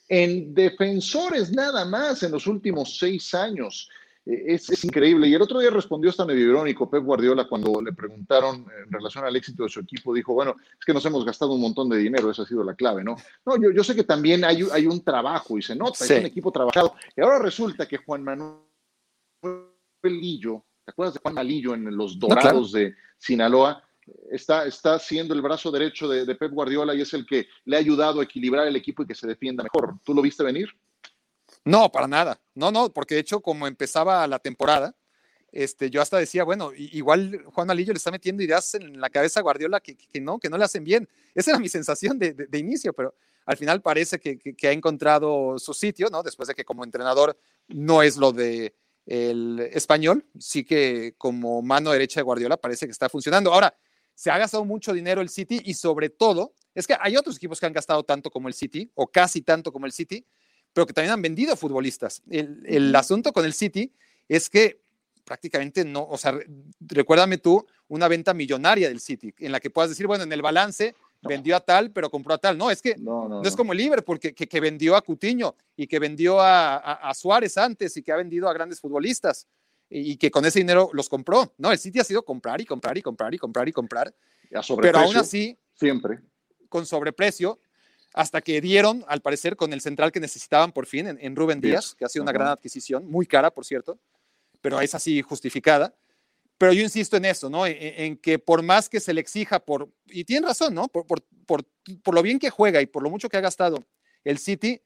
en 0.09 0.55
defensores 0.55 1.51
nada 1.51 1.85
más 1.85 2.23
en 2.23 2.33
los 2.33 2.47
últimos 2.47 2.99
seis 2.99 3.35
años. 3.35 3.89
Es, 4.31 4.85
increíble. 4.85 5.27
Y 5.27 5.33
el 5.33 5.41
otro 5.41 5.59
día 5.59 5.71
respondió 5.71 6.11
hasta 6.11 6.27
medio 6.27 6.51
irónico 6.51 6.91
Pep 6.91 7.03
Guardiola 7.03 7.49
cuando 7.49 7.81
le 7.81 7.95
preguntaron 7.95 8.67
en 8.85 8.93
relación 8.93 9.25
al 9.25 9.35
éxito 9.35 9.63
de 9.63 9.71
su 9.71 9.81
equipo. 9.81 10.13
Dijo, 10.13 10.35
bueno, 10.35 10.55
es 10.79 10.85
que 10.85 10.93
nos 10.93 11.05
hemos 11.07 11.25
gastado 11.25 11.53
un 11.53 11.63
montón 11.63 11.89
de 11.89 11.97
dinero, 11.97 12.31
esa 12.31 12.43
ha 12.43 12.47
sido 12.47 12.63
la 12.63 12.75
clave, 12.75 13.03
¿no? 13.03 13.17
No, 13.47 13.57
yo, 13.57 13.71
yo 13.71 13.83
sé 13.83 13.97
que 13.97 14.05
también 14.05 14.45
hay, 14.45 14.67
hay 14.71 14.87
un 14.87 15.03
trabajo 15.03 15.57
y 15.57 15.63
se 15.63 15.75
nota, 15.75 16.05
es 16.05 16.11
un 16.11 16.27
equipo 16.27 16.53
trabajado. 16.53 16.95
Y 17.17 17.23
ahora 17.23 17.39
resulta 17.39 17.89
que 17.89 17.97
Juan 17.97 18.23
Manuel 18.23 18.59
Lillo, 20.03 20.63
¿te 20.85 20.91
acuerdas 20.91 21.15
de 21.15 21.21
Juan 21.21 21.35
Malillo 21.35 21.73
en 21.73 21.97
los 21.97 22.19
Dorados 22.19 22.73
de 22.73 22.95
Sinaloa? 23.17 23.83
Está, 24.31 24.67
está 24.67 24.99
siendo 24.99 25.33
el 25.33 25.41
brazo 25.41 25.71
derecho 25.71 26.07
de, 26.07 26.27
de 26.27 26.35
Pep 26.35 26.53
Guardiola 26.53 26.95
y 26.95 27.01
es 27.01 27.15
el 27.15 27.25
que 27.25 27.49
le 27.65 27.77
ha 27.77 27.81
ayudado 27.81 28.21
a 28.21 28.25
equilibrar 28.25 28.67
el 28.67 28.77
equipo 28.77 29.03
y 29.03 29.07
que 29.07 29.15
se 29.15 29.27
defienda 29.27 29.63
mejor. 29.63 29.95
¿Tú 30.05 30.13
lo 30.13 30.21
viste 30.21 30.45
venir? 30.45 30.69
No, 31.69 31.93
para 31.93 32.09
nada. 32.09 32.41
No, 32.55 32.73
no, 32.73 32.91
porque 32.91 33.15
de 33.15 33.21
hecho, 33.21 33.41
como 33.41 33.67
empezaba 33.67 34.27
la 34.27 34.39
temporada, 34.39 34.97
este, 35.53 35.91
yo 35.91 36.01
hasta 36.01 36.17
decía, 36.17 36.43
bueno, 36.43 36.73
igual 36.75 37.45
Juan 37.45 37.67
Malillo 37.67 37.93
le 37.93 37.99
está 37.99 38.11
metiendo 38.11 38.43
ideas 38.43 38.75
en 38.75 38.99
la 38.99 39.11
cabeza 39.11 39.41
a 39.41 39.43
Guardiola 39.43 39.81
que, 39.81 39.97
no, 40.19 40.39
que 40.39 40.49
no 40.49 40.57
le 40.57 40.65
hacen 40.65 40.83
bien. 40.83 41.07
Esa 41.35 41.51
era 41.51 41.61
mi 41.61 41.69
sensación 41.69 42.19
de, 42.19 42.49
inicio, 42.55 42.95
pero 42.95 43.15
al 43.45 43.59
final 43.59 43.83
parece 43.83 44.19
que, 44.19 44.57
ha 44.67 44.73
encontrado 44.73 45.59
su 45.59 45.75
sitio, 45.75 46.09
¿no? 46.11 46.23
Después 46.23 46.49
de 46.49 46.55
que 46.55 46.65
como 46.65 46.85
entrenador 46.85 47.39
no 47.69 48.03
es 48.03 48.17
lo 48.17 48.33
de 48.33 48.75
el 49.05 49.61
español, 49.73 50.25
sí 50.39 50.65
que 50.65 51.17
como 51.19 51.61
mano 51.61 51.91
derecha 51.91 52.21
de 52.21 52.25
Guardiola 52.25 52.57
parece 52.57 52.87
que 52.87 52.93
está 52.93 53.11
funcionando. 53.11 53.53
Ahora, 53.53 53.75
se 54.15 54.31
ha 54.31 54.39
gastado 54.39 54.65
mucho 54.65 54.95
dinero 54.95 55.21
el 55.21 55.29
City 55.29 55.61
y 55.67 55.75
sobre 55.75 56.09
todo, 56.09 56.55
es 56.75 56.87
que 56.87 56.97
hay 56.99 57.17
otros 57.19 57.37
equipos 57.37 57.61
que 57.61 57.67
han 57.67 57.75
gastado 57.75 58.05
tanto 58.05 58.31
como 58.31 58.49
el 58.49 58.55
City, 58.55 58.91
o 58.95 59.07
casi 59.07 59.43
tanto 59.43 59.71
como 59.71 59.85
el 59.85 59.93
City, 59.93 60.27
pero 60.73 60.87
que 60.87 60.93
también 60.93 61.13
han 61.13 61.23
vendido 61.23 61.57
futbolistas. 61.57 62.23
El, 62.31 62.95
asunto 62.95 63.33
con 63.33 63.45
el 63.45 63.53
City 63.53 63.93
es 64.29 64.49
que 64.49 64.81
prácticamente 65.25 65.85
no, 65.85 66.07
o 66.09 66.17
sea, 66.17 66.39
recuérdame 66.81 67.39
tú 67.39 67.67
una 67.89 68.09
venta 68.09 68.33
millonaria 68.33 68.89
del 68.89 69.01
City, 69.01 69.35
en 69.39 69.53
la 69.53 69.61
que 69.61 69.71
puedas 69.71 69.91
decir, 69.91 70.07
bueno, 70.07 70.25
en 70.25 70.33
el 70.33 70.43
balance 70.43 70.95
vendió 71.23 71.57
a 71.57 71.61
tal, 71.61 71.91
pero 71.91 72.11
compró 72.11 72.35
a 72.35 72.39
tal. 72.39 72.57
No, 72.57 72.71
es 72.71 72.81
que 72.81 72.97
no, 72.97 73.43
es 73.43 73.57
como 73.57 73.73
el 73.73 73.79
Liverpool, 73.79 74.19
que, 74.19 74.35
que, 74.35 74.61
vendió 74.61 74.97
a 74.97 75.03
Cutiño 75.03 75.55
y 75.77 75.87
que 75.87 75.99
vendió 75.99 76.39
a, 76.41 77.13
Suárez 77.15 77.59
antes 77.59 77.97
y 77.97 78.03
que 78.03 78.13
ha 78.13 78.17
vendido 78.17 78.49
a 78.49 78.53
grandes 78.53 78.81
futbolistas 78.81 79.47
y, 79.91 80.17
que 80.17 80.31
con 80.31 80.45
ese 80.45 80.61
dinero 80.61 80.91
los 80.93 81.09
compró. 81.09 81.55
No, 81.59 81.73
el 81.73 81.79
City 81.79 81.99
ha 81.99 82.05
sido 82.05 82.25
comprar 82.25 82.61
y 82.61 82.67
comprar 82.67 82.97
y 82.97 83.03
comprar 83.03 83.35
y 83.35 83.39
comprar 83.39 83.69
y 83.69 83.73
comprar. 83.73 84.15
pero 84.81 84.99
aún 84.99 85.17
así, 85.17 85.59
siempre. 85.75 86.21
Con 86.69 86.87
sobreprecio, 86.87 87.59
hasta 88.15 88.41
que 88.41 88.61
dieron, 88.61 89.05
al 89.09 89.21
parecer, 89.21 89.57
con 89.57 89.73
el 89.73 89.81
central 89.81 90.13
que 90.13 90.21
necesitaban 90.21 90.73
por 90.73 90.87
fin 90.87 91.19
en, 91.21 91.37
Rubén 91.37 91.61
Díaz, 91.61 91.95
que 91.95 92.05
ha 92.05 92.09
sido 92.09 92.23
una 92.23 92.33
gran 92.33 92.49
adquisición, 92.49 93.07
muy 93.09 93.27
cara, 93.27 93.51
por 93.51 93.65
cierto, 93.65 93.99
pero 94.61 94.81
es 94.81 94.95
así 94.95 95.23
justificada. 95.23 95.95
Pero 96.57 96.73
yo 96.73 96.83
insisto 96.83 97.17
en 97.17 97.25
eso, 97.25 97.49
¿no? 97.49 97.67
En, 97.67 98.17
que 98.17 98.39
por 98.41 98.63
más 98.63 98.89
que 98.89 98.99
se 98.99 99.15
le 99.15 99.21
exija, 99.21 99.61
por, 99.61 99.89
y 100.07 100.25
tiene 100.25 100.49
razón, 100.49 100.75
¿no? 100.75 100.89
Por, 100.89 101.07
por, 101.07 101.23
por, 101.47 102.15
lo 102.15 102.23
bien 102.23 102.41
que 102.41 102.51
juega 102.51 102.83
y 102.83 102.87
por 102.87 103.03
lo 103.03 103.11
mucho 103.11 103.29
que 103.29 103.37
ha 103.37 103.41
gastado 103.41 103.87
el 104.25 104.39
City, 104.39 104.83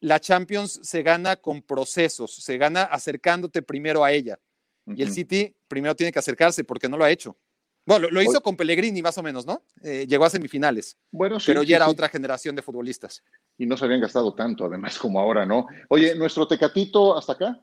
la 0.00 0.20
Champions 0.20 0.78
se 0.82 1.02
gana 1.02 1.36
con 1.36 1.62
procesos, 1.62 2.34
se 2.34 2.58
gana 2.58 2.82
acercándote 2.82 3.62
primero 3.62 4.04
a 4.04 4.12
ella. 4.12 4.38
Y 4.84 5.02
el 5.02 5.10
City 5.10 5.56
primero 5.66 5.96
tiene 5.96 6.12
que 6.12 6.18
acercarse 6.18 6.62
porque 6.62 6.88
no 6.88 6.96
lo 6.96 7.04
ha 7.04 7.10
hecho. 7.10 7.36
Bueno, 7.86 8.08
lo, 8.10 8.20
hizo 8.20 8.42
con 8.42 8.56
Pellegrini 8.56 9.00
más 9.00 9.16
o 9.16 9.22
menos, 9.22 9.46
¿no? 9.46 9.62
Eh, 9.82 10.06
llegó 10.08 10.24
a 10.24 10.30
semifinales. 10.30 10.98
Bueno, 11.12 11.38
sí, 11.38 11.46
Pero 11.46 11.62
ya 11.62 11.76
era 11.76 11.88
otra 11.88 12.08
generación 12.08 12.56
de 12.56 12.62
futbolistas. 12.62 13.22
Y 13.56 13.64
no 13.64 13.76
se 13.76 13.84
habían 13.84 14.00
gastado 14.00 14.34
tanto, 14.34 14.66
además, 14.66 14.98
como 14.98 15.20
ahora, 15.20 15.46
¿no? 15.46 15.66
Oye, 15.88 16.14
¿nuestro 16.16 16.48
Tecatito 16.48 17.16
hasta 17.16 17.32
acá? 17.34 17.62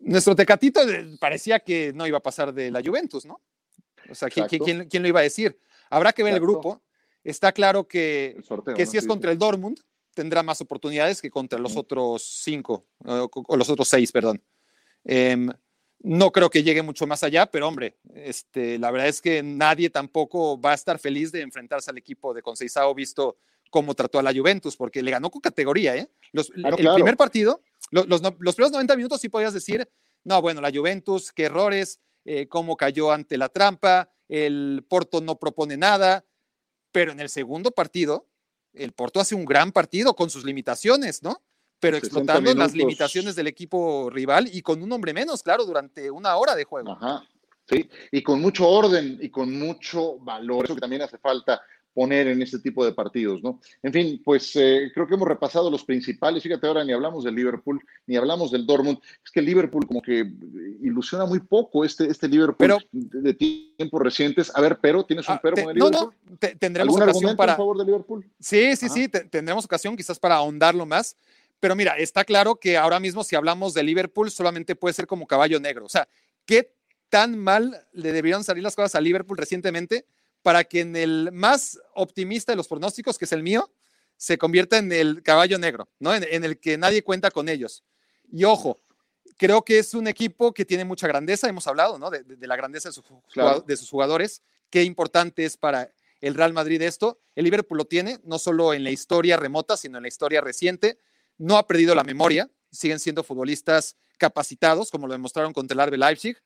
nuestro 0.00 0.34
Tecatito 0.34 0.80
eh, 0.88 1.16
parecía 1.20 1.60
que 1.60 1.92
no 1.94 2.06
iba 2.06 2.18
a 2.18 2.22
pasar 2.22 2.52
de 2.52 2.70
la 2.70 2.82
Juventus, 2.82 3.26
¿no? 3.26 3.40
O 4.10 4.14
sea, 4.14 4.28
¿quién, 4.28 4.86
quién, 4.88 5.02
lo 5.02 5.08
iba 5.08 5.20
a 5.20 5.24
decir? 5.24 5.58
Habrá 5.90 6.12
que 6.12 6.22
ver 6.22 6.34
el 6.34 6.40
grupo. 6.40 6.82
Está 7.24 7.52
claro 7.52 7.86
que, 7.86 8.40
que 8.74 8.86
si 8.86 8.96
es 8.96 9.06
contra 9.06 9.30
el 9.30 9.38
Dortmund, 9.38 9.78
tendrá 10.14 10.42
más 10.42 10.60
oportunidades 10.60 11.20
que 11.20 11.30
contra 11.30 11.58
los 11.58 11.76
otros 11.76 12.22
cinco, 12.42 12.86
o 13.04 13.56
los 13.56 13.68
otros 13.68 13.88
seis, 13.88 14.10
perdón. 14.10 14.42
Em, 15.04 15.50
no 16.00 16.30
creo 16.30 16.50
que 16.50 16.62
llegue 16.62 16.82
mucho 16.82 17.06
más 17.06 17.22
allá, 17.22 17.46
pero 17.46 17.66
hombre, 17.66 17.98
este, 18.14 18.78
la 18.78 18.90
verdad 18.90 19.08
es 19.08 19.20
que 19.20 19.42
nadie 19.42 19.90
tampoco 19.90 20.60
va 20.60 20.72
a 20.72 20.74
estar 20.74 20.98
feliz 20.98 21.32
de 21.32 21.42
enfrentarse 21.42 21.90
al 21.90 21.98
equipo 21.98 22.32
de 22.32 22.42
Conceizao 22.42 22.94
visto 22.94 23.38
cómo 23.70 23.94
trató 23.94 24.18
a 24.18 24.22
la 24.22 24.32
Juventus, 24.32 24.76
porque 24.76 25.02
le 25.02 25.10
ganó 25.10 25.30
con 25.30 25.40
categoría. 25.40 25.96
¿eh? 25.96 26.10
Los, 26.32 26.50
el 26.54 26.94
primer 26.94 27.16
partido, 27.16 27.62
los, 27.90 28.06
los, 28.06 28.20
primeros 28.20 28.72
90 28.72 28.96
minutos 28.96 29.20
sí 29.20 29.28
podías 29.28 29.52
decir, 29.52 29.88
no, 30.24 30.40
bueno, 30.40 30.60
la 30.60 30.70
Juventus, 30.70 31.32
qué 31.32 31.44
errores, 31.44 32.00
eh, 32.24 32.46
cómo 32.48 32.76
cayó 32.76 33.12
ante 33.12 33.36
la 33.36 33.48
trampa, 33.48 34.10
el 34.28 34.84
Porto 34.88 35.20
no 35.20 35.38
propone 35.38 35.76
nada, 35.76 36.24
pero 36.92 37.12
en 37.12 37.20
el 37.20 37.28
segundo 37.28 37.70
partido, 37.70 38.28
el 38.72 38.92
Porto 38.92 39.20
hace 39.20 39.34
un 39.34 39.44
gran 39.44 39.72
partido 39.72 40.14
con 40.14 40.30
sus 40.30 40.44
limitaciones, 40.44 41.22
¿no? 41.22 41.42
Pero 41.80 41.96
explotando 41.96 42.54
las 42.54 42.74
limitaciones 42.74 43.36
del 43.36 43.46
equipo 43.46 44.10
rival 44.10 44.48
y 44.52 44.62
con 44.62 44.82
un 44.82 44.90
hombre 44.92 45.12
menos, 45.12 45.42
claro, 45.42 45.64
durante 45.64 46.10
una 46.10 46.36
hora 46.36 46.54
de 46.54 46.64
juego. 46.64 46.92
Ajá, 46.92 47.24
sí, 47.68 47.88
y 48.10 48.22
con 48.22 48.40
mucho 48.40 48.68
orden 48.68 49.18
y 49.20 49.28
con 49.28 49.58
mucho 49.58 50.18
valor, 50.18 50.64
eso 50.64 50.74
que 50.74 50.80
también 50.80 51.02
hace 51.02 51.18
falta 51.18 51.60
poner 51.98 52.28
en 52.28 52.40
este 52.40 52.60
tipo 52.60 52.84
de 52.84 52.92
partidos, 52.92 53.42
¿no? 53.42 53.60
En 53.82 53.92
fin, 53.92 54.22
pues 54.24 54.54
eh, 54.54 54.92
creo 54.94 55.08
que 55.08 55.14
hemos 55.14 55.26
repasado 55.26 55.68
los 55.68 55.84
principales. 55.84 56.44
Fíjate, 56.44 56.64
ahora 56.64 56.84
ni 56.84 56.92
hablamos 56.92 57.24
del 57.24 57.34
Liverpool, 57.34 57.84
ni 58.06 58.14
hablamos 58.14 58.52
del 58.52 58.64
Dortmund. 58.64 58.98
Es 59.24 59.32
que 59.32 59.40
el 59.40 59.46
Liverpool 59.46 59.84
como 59.84 60.00
que 60.00 60.20
ilusiona 60.80 61.26
muy 61.26 61.40
poco 61.40 61.84
este, 61.84 62.06
este 62.08 62.28
Liverpool 62.28 62.86
de, 62.92 63.34
tiempos 63.34 64.00
recientes. 64.00 64.52
A 64.54 64.60
ver, 64.60 64.78
pero, 64.80 65.04
¿tienes 65.04 65.28
un 65.28 65.34
ah, 65.34 65.40
pero 65.42 65.56
con 65.56 65.70
el 65.70 65.74
Liverpool? 65.74 66.14
No, 66.24 66.30
no, 66.30 66.58
tendremos 66.60 66.94
ocasión 66.94 67.36
para... 67.36 67.56
favor 67.56 67.78
de 67.78 67.84
Liverpool? 67.84 68.24
Sí, 68.38 68.76
sí, 68.76 68.88
sí, 68.88 69.08
tendremos 69.08 69.64
ocasión 69.64 69.96
quizás 69.96 70.20
para 70.20 70.36
ahondarlo 70.36 70.86
más. 70.86 71.16
Pero 71.60 71.74
mira, 71.74 71.96
está 71.96 72.24
claro 72.24 72.56
que 72.56 72.76
ahora 72.76 73.00
mismo 73.00 73.24
si 73.24 73.36
hablamos 73.36 73.74
de 73.74 73.82
Liverpool 73.82 74.30
solamente 74.30 74.76
puede 74.76 74.94
ser 74.94 75.06
como 75.06 75.26
caballo 75.26 75.58
negro. 75.58 75.86
O 75.86 75.88
sea, 75.88 76.08
¿qué 76.44 76.72
tan 77.08 77.38
mal 77.38 77.86
le 77.92 78.12
debieron 78.12 78.44
salir 78.44 78.62
las 78.62 78.76
cosas 78.76 78.94
a 78.94 79.00
Liverpool 79.00 79.38
recientemente 79.38 80.06
para 80.42 80.64
que 80.64 80.80
en 80.80 80.94
el 80.94 81.30
más 81.32 81.80
optimista 81.94 82.52
de 82.52 82.56
los 82.56 82.68
pronósticos, 82.68 83.18
que 83.18 83.24
es 83.24 83.32
el 83.32 83.42
mío, 83.42 83.70
se 84.16 84.38
convierta 84.38 84.78
en 84.78 84.92
el 84.92 85.22
caballo 85.22 85.58
negro, 85.58 85.88
¿no? 85.98 86.14
En, 86.14 86.44
el 86.44 86.58
que 86.58 86.76
nadie 86.76 87.02
cuenta 87.02 87.30
con 87.30 87.48
ellos. 87.48 87.84
Y 88.30 88.44
ojo, 88.44 88.80
creo 89.36 89.62
que 89.62 89.78
es 89.78 89.94
un 89.94 90.06
equipo 90.08 90.52
que 90.52 90.64
tiene 90.64 90.84
mucha 90.84 91.06
grandeza, 91.06 91.48
hemos 91.48 91.66
hablado, 91.66 91.98
¿no? 91.98 92.10
De, 92.10 92.24
la 92.40 92.56
grandeza 92.56 92.90
de, 92.90 93.62
de 93.66 93.76
sus 93.76 93.90
jugadores, 93.90 94.42
qué 94.70 94.82
importante 94.82 95.44
es 95.44 95.56
para 95.56 95.92
el 96.20 96.34
Real 96.34 96.52
Madrid 96.52 96.82
esto. 96.82 97.20
El 97.34 97.44
Liverpool 97.44 97.78
lo 97.78 97.84
tiene, 97.84 98.18
no 98.24 98.38
solo 98.38 98.74
en 98.74 98.84
la 98.84 98.90
historia 98.90 99.36
remota, 99.36 99.76
sino 99.76 99.98
en 99.98 100.02
la 100.02 100.08
historia 100.08 100.40
reciente 100.40 100.98
no 101.38 101.56
ha 101.56 101.66
perdido 101.66 101.94
la 101.94 102.04
memoria, 102.04 102.50
siguen 102.70 102.98
siendo 102.98 103.22
futbolistas 103.22 103.96
capacitados, 104.18 104.90
como 104.90 105.06
lo 105.06 105.12
demostraron 105.12 105.52
contra 105.52 105.82
el 105.82 105.90
RB 105.90 105.96
Leipzig, 105.96 106.36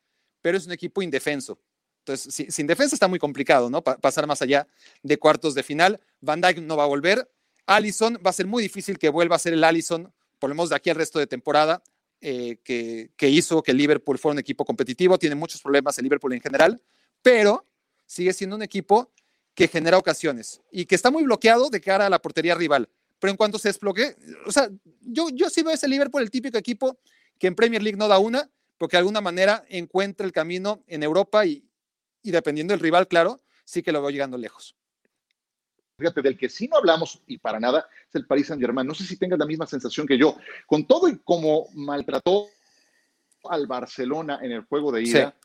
pero 0.41 0.57
es 0.57 0.67
un 0.67 0.73
equipo 0.73 1.03
indefenso. 1.03 1.59
Entonces, 2.01 2.47
sin 2.53 2.67
defensa 2.67 2.97
está 2.97 3.09
muy 3.09 3.19
complicado, 3.19 3.71
¿no? 3.71 3.83
pasar 3.83 4.27
más 4.27 4.43
allá 4.43 4.67
de 5.03 5.19
cuartos 5.19 5.55
de 5.55 5.63
final. 5.63 6.01
Van 6.21 6.41
Dijk 6.41 6.59
no 6.59 6.77
va 6.77 6.85
a 6.85 6.89
volver. 6.89 7.31
Allison 7.67 8.19
va 8.25 8.31
a 8.31 8.33
ser 8.33 8.47
muy 8.47 8.63
difícil 8.63 8.99
que 8.99 9.09
vuelva 9.09 9.37
a 9.37 9.39
ser 9.39 9.53
el 9.53 9.63
Allison, 9.63 10.13
por 10.39 10.51
lo 10.51 10.55
menos 10.55 10.71
de 10.71 10.77
aquí 10.77 10.91
al 10.91 10.97
resto 10.97 11.21
de 11.21 11.29
temporada, 11.29 11.83
eh, 12.21 12.59
que, 12.65 13.11
que, 13.17 13.29
hizo 13.29 13.63
que 13.63 13.73
Liverpool 13.73 14.19
fuera 14.19 14.33
un 14.33 14.41
equipo 14.41 14.65
competitivo. 14.65 15.17
Tiene 15.17 15.37
muchos 15.37 15.63
problemas 15.63 15.97
el 15.99 16.05
Liverpool 16.05 16.33
en 16.33 16.41
general, 16.41 16.83
pero 17.23 17.65
sigue 18.05 18.33
siendo 18.33 18.57
un 18.57 18.63
equipo 18.63 19.13
que 19.55 19.69
genera 19.69 19.97
ocasiones 19.97 20.61
y 20.73 20.87
que 20.87 20.97
está 20.97 21.11
muy 21.11 21.23
bloqueado 21.23 21.71
de 21.71 21.81
cara 21.81 22.07
a 22.07 22.11
la 22.11 22.21
portería 22.21 22.57
rival 22.57 22.89
pero 23.23 23.31
en 23.31 23.37
cuanto 23.37 23.57
se 23.57 23.69
desbloquee, 23.69 24.17
o 24.47 24.51
sea, 24.51 24.69
yo, 25.01 25.29
yo 25.33 25.49
sí 25.49 25.63
veo 25.63 25.73
ese 25.73 25.87
Liverpool 25.87 26.23
el 26.23 26.31
típico 26.33 26.59
equipo 26.59 26.99
que 27.39 27.47
en 27.47 27.55
Premier 27.55 27.81
League 27.81 27.97
no 27.97 28.09
da 28.09 28.19
una, 28.19 28.51
porque 28.77 28.97
de 28.97 28.99
alguna 28.99 29.21
manera 29.21 29.65
encuentra 29.69 30.27
el 30.27 30.33
camino 30.33 30.83
en 30.89 31.05
Europa 31.05 31.47
y, 31.47 31.65
y 32.21 32.33
dependiendo 32.33 32.73
del 32.73 32.81
rival, 32.81 33.07
claro, 33.07 33.41
sí 33.65 33.81
que 33.81 33.93
lo 33.93 34.01
veo 34.03 34.11
llegando 34.11 34.37
lejos. 34.37 34.75
Fíjate, 35.97 36.21
del 36.21 36.37
que 36.37 36.49
sí 36.49 36.67
no 36.67 36.79
hablamos 36.79 37.23
y 37.29 37.39
para 37.39 37.61
nada 37.61 37.87
es 38.09 38.15
el 38.17 38.27
Paris 38.27 38.49
Saint 38.49 38.61
Germain. 38.61 38.89
No 38.89 38.95
sé 38.95 39.05
si 39.05 39.17
tengas 39.17 39.39
la 39.39 39.47
misma 39.47 39.69
sensación 39.69 40.05
que 40.05 40.19
yo. 40.19 40.37
Con 40.67 40.85
todo 40.85 41.07
y 41.07 41.17
como 41.19 41.69
maltrató 41.75 42.49
al 43.45 43.69
Barcelona 43.69 44.41
en 44.43 44.51
el 44.51 44.63
juego 44.63 44.91
de 44.91 45.05
ida, 45.05 45.37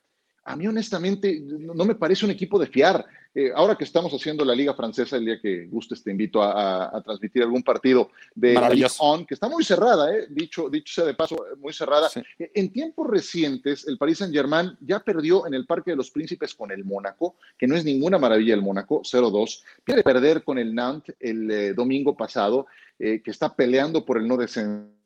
a 0.47 0.55
mí 0.55 0.65
honestamente 0.65 1.41
no 1.41 1.83
me 1.83 1.95
parece 1.95 2.25
un 2.25 2.31
equipo 2.31 2.57
de 2.57 2.67
fiar. 2.67 3.05
Eh, 3.35 3.51
ahora 3.53 3.75
que 3.75 3.83
estamos 3.83 4.11
haciendo 4.13 4.45
la 4.45 4.55
Liga 4.55 4.73
Francesa, 4.73 5.17
el 5.17 5.25
día 5.25 5.39
que 5.39 5.67
gustes 5.67 6.01
te 6.01 6.09
invito 6.09 6.41
a, 6.41 7.01
transmitir 7.03 7.43
algún 7.43 7.61
partido 7.61 8.09
de 8.33 8.55
Ligue 8.71 8.87
On, 8.99 9.25
que 9.25 9.33
está 9.33 9.49
muy 9.49 9.63
cerrada, 9.63 10.11
eh, 10.11 10.25
dicho, 10.29 10.69
dicho 10.69 10.93
sea 10.93 11.05
de 11.05 11.13
paso, 11.13 11.35
muy 11.59 11.73
cerrada. 11.73 12.09
En 12.39 12.71
tiempos 12.71 13.07
recientes, 13.07 13.87
el 13.87 13.97
Paris 13.97 14.19
Saint-Germain 14.19 14.75
ya 14.79 15.01
perdió 15.01 15.45
en 15.45 15.53
el 15.53 15.67
Parque 15.67 15.91
de 15.91 15.97
los 15.97 16.09
Príncipes 16.09 16.55
con 16.55 16.71
el 16.71 16.85
Mónaco, 16.85 17.35
que 17.57 17.67
no 17.67 17.75
es 17.75 17.83
ninguna 17.83 18.17
maravilla 18.17 18.55
el 18.55 18.61
Mónaco, 18.61 19.01
0-2. 19.01 19.61
Pierde 19.83 20.01
perder 20.01 20.43
con 20.43 20.57
el 20.57 20.73
Nantes 20.73 21.13
el 21.19 21.51
eh, 21.51 21.73
domingo 21.73 22.15
pasado, 22.15 22.65
que 22.97 23.21
está 23.27 23.53
peleando 23.53 24.03
por 24.03 24.17
el 24.17 24.27
no 24.27 24.37
descenso 24.37 24.96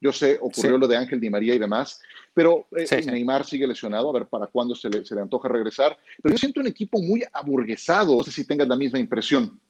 yo 0.00 0.12
sé, 0.12 0.38
ocurrió 0.40 0.78
lo 0.78 0.86
de 0.86 0.96
Ángel 0.96 1.20
Di 1.20 1.30
María 1.30 1.54
y 1.54 1.58
demás, 1.58 2.00
pero 2.34 2.66
eh, 2.76 3.04
Neymar 3.04 3.44
sigue 3.44 3.66
lesionado, 3.66 4.10
a 4.10 4.12
ver 4.12 4.26
para 4.26 4.46
cuándo 4.46 4.74
se 4.74 4.88
le, 4.88 5.04
se 5.04 5.14
le 5.14 5.22
antoja 5.22 5.48
regresar. 5.48 5.98
Pero 6.22 6.34
yo 6.34 6.38
siento 6.38 6.60
un 6.60 6.66
equipo 6.66 7.00
muy 7.00 7.24
aburguesado, 7.32 8.16
no 8.16 8.22
sé 8.22 8.30
si 8.30 8.46
tengas 8.46 8.68
la 8.68 8.76
misma 8.76 8.98
impresión. 8.98 9.60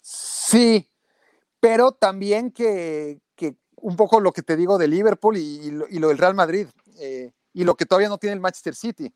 Sí, 0.00 0.88
pero 1.58 1.92
también 1.92 2.50
que, 2.50 3.20
que 3.34 3.56
un 3.76 3.96
poco 3.96 4.20
lo 4.20 4.32
que 4.32 4.42
te 4.42 4.56
digo 4.56 4.78
de 4.78 4.88
Liverpool 4.88 5.36
y, 5.36 5.70
lo, 5.70 6.08
del 6.08 6.18
Real 6.18 6.34
Madrid 6.34 6.66
eh, 6.98 7.32
y 7.52 7.64
lo 7.64 7.76
que 7.76 7.86
todavía 7.86 8.08
no 8.08 8.18
tiene 8.18 8.34
el 8.34 8.40
Manchester 8.40 8.74
City. 8.74 9.12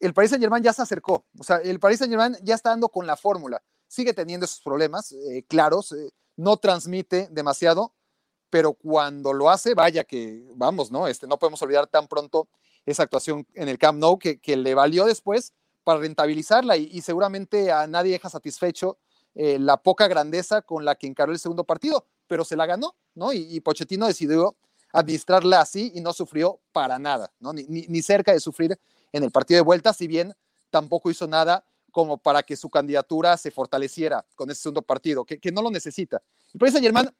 El 0.00 0.12
Paris 0.12 0.30
Saint 0.30 0.42
Germain 0.42 0.62
ya 0.62 0.72
se 0.72 0.82
acercó, 0.82 1.24
o 1.38 1.44
sea, 1.44 1.58
el 1.58 1.78
Paris 1.78 1.98
Saint 1.98 2.10
Germain 2.10 2.36
ya 2.42 2.56
está 2.56 2.70
dando 2.70 2.88
con 2.88 3.06
la 3.06 3.16
fórmula, 3.16 3.62
sigue 3.86 4.12
teniendo 4.12 4.44
esos 4.44 4.60
problemas 4.60 5.12
eh, 5.12 5.44
claros, 5.48 5.94
no 6.36 6.56
transmite 6.56 7.28
demasiado, 7.30 7.94
pero 8.54 8.72
cuando 8.72 9.32
lo 9.32 9.50
hace, 9.50 9.74
vaya 9.74 10.04
que, 10.04 10.44
vamos, 10.54 10.92
¿no? 10.92 11.08
Este, 11.08 11.26
no 11.26 11.40
podemos 11.40 11.60
olvidar 11.62 11.88
tan 11.88 12.06
pronto 12.06 12.46
esa 12.86 13.02
actuación 13.02 13.44
en 13.54 13.68
el 13.68 13.78
Camp 13.78 13.98
Nou 13.98 14.16
que, 14.16 14.38
le 14.56 14.74
valió 14.76 15.06
después 15.06 15.52
para 15.82 15.98
rentabilizarla 15.98 16.76
y, 16.76 17.00
seguramente 17.00 17.72
a 17.72 17.88
nadie 17.88 18.12
deja 18.12 18.30
satisfecho 18.30 18.96
eh, 19.34 19.58
la 19.58 19.76
poca 19.76 20.06
grandeza 20.06 20.62
con 20.62 20.84
la 20.84 20.94
que 20.94 21.08
encaró 21.08 21.32
el 21.32 21.40
segundo 21.40 21.64
partido, 21.64 22.06
pero 22.28 22.44
se 22.44 22.54
la 22.54 22.64
ganó, 22.64 22.94
¿no? 23.16 23.32
Y, 23.32 23.58
Pochettino 23.58 24.06
decidió 24.06 24.54
administrarla 24.92 25.60
así 25.60 25.90
y 25.92 26.00
no 26.00 26.12
sufrió 26.12 26.60
para 26.70 27.00
nada, 27.00 27.32
¿no? 27.40 27.52
Ni, 27.52 27.64
ni, 27.64 28.02
cerca 28.02 28.32
de 28.32 28.38
sufrir 28.38 28.78
en 29.10 29.24
el 29.24 29.32
partido 29.32 29.58
de 29.58 29.62
vuelta, 29.62 29.92
si 29.92 30.06
bien 30.06 30.32
tampoco 30.70 31.10
hizo 31.10 31.26
nada 31.26 31.64
como 31.90 32.18
para 32.18 32.44
que 32.44 32.56
su 32.56 32.70
candidatura 32.70 33.36
se 33.36 33.50
fortaleciera 33.50 34.24
con 34.36 34.48
ese 34.48 34.62
segundo 34.62 34.82
partido, 34.82 35.24
que, 35.24 35.40
que 35.40 35.50
no 35.50 35.60
lo 35.60 35.72
necesita. 35.72 36.22
El 36.52 36.60
Paris 36.60 36.74
Saint 36.74 36.84
Germain 36.84 37.10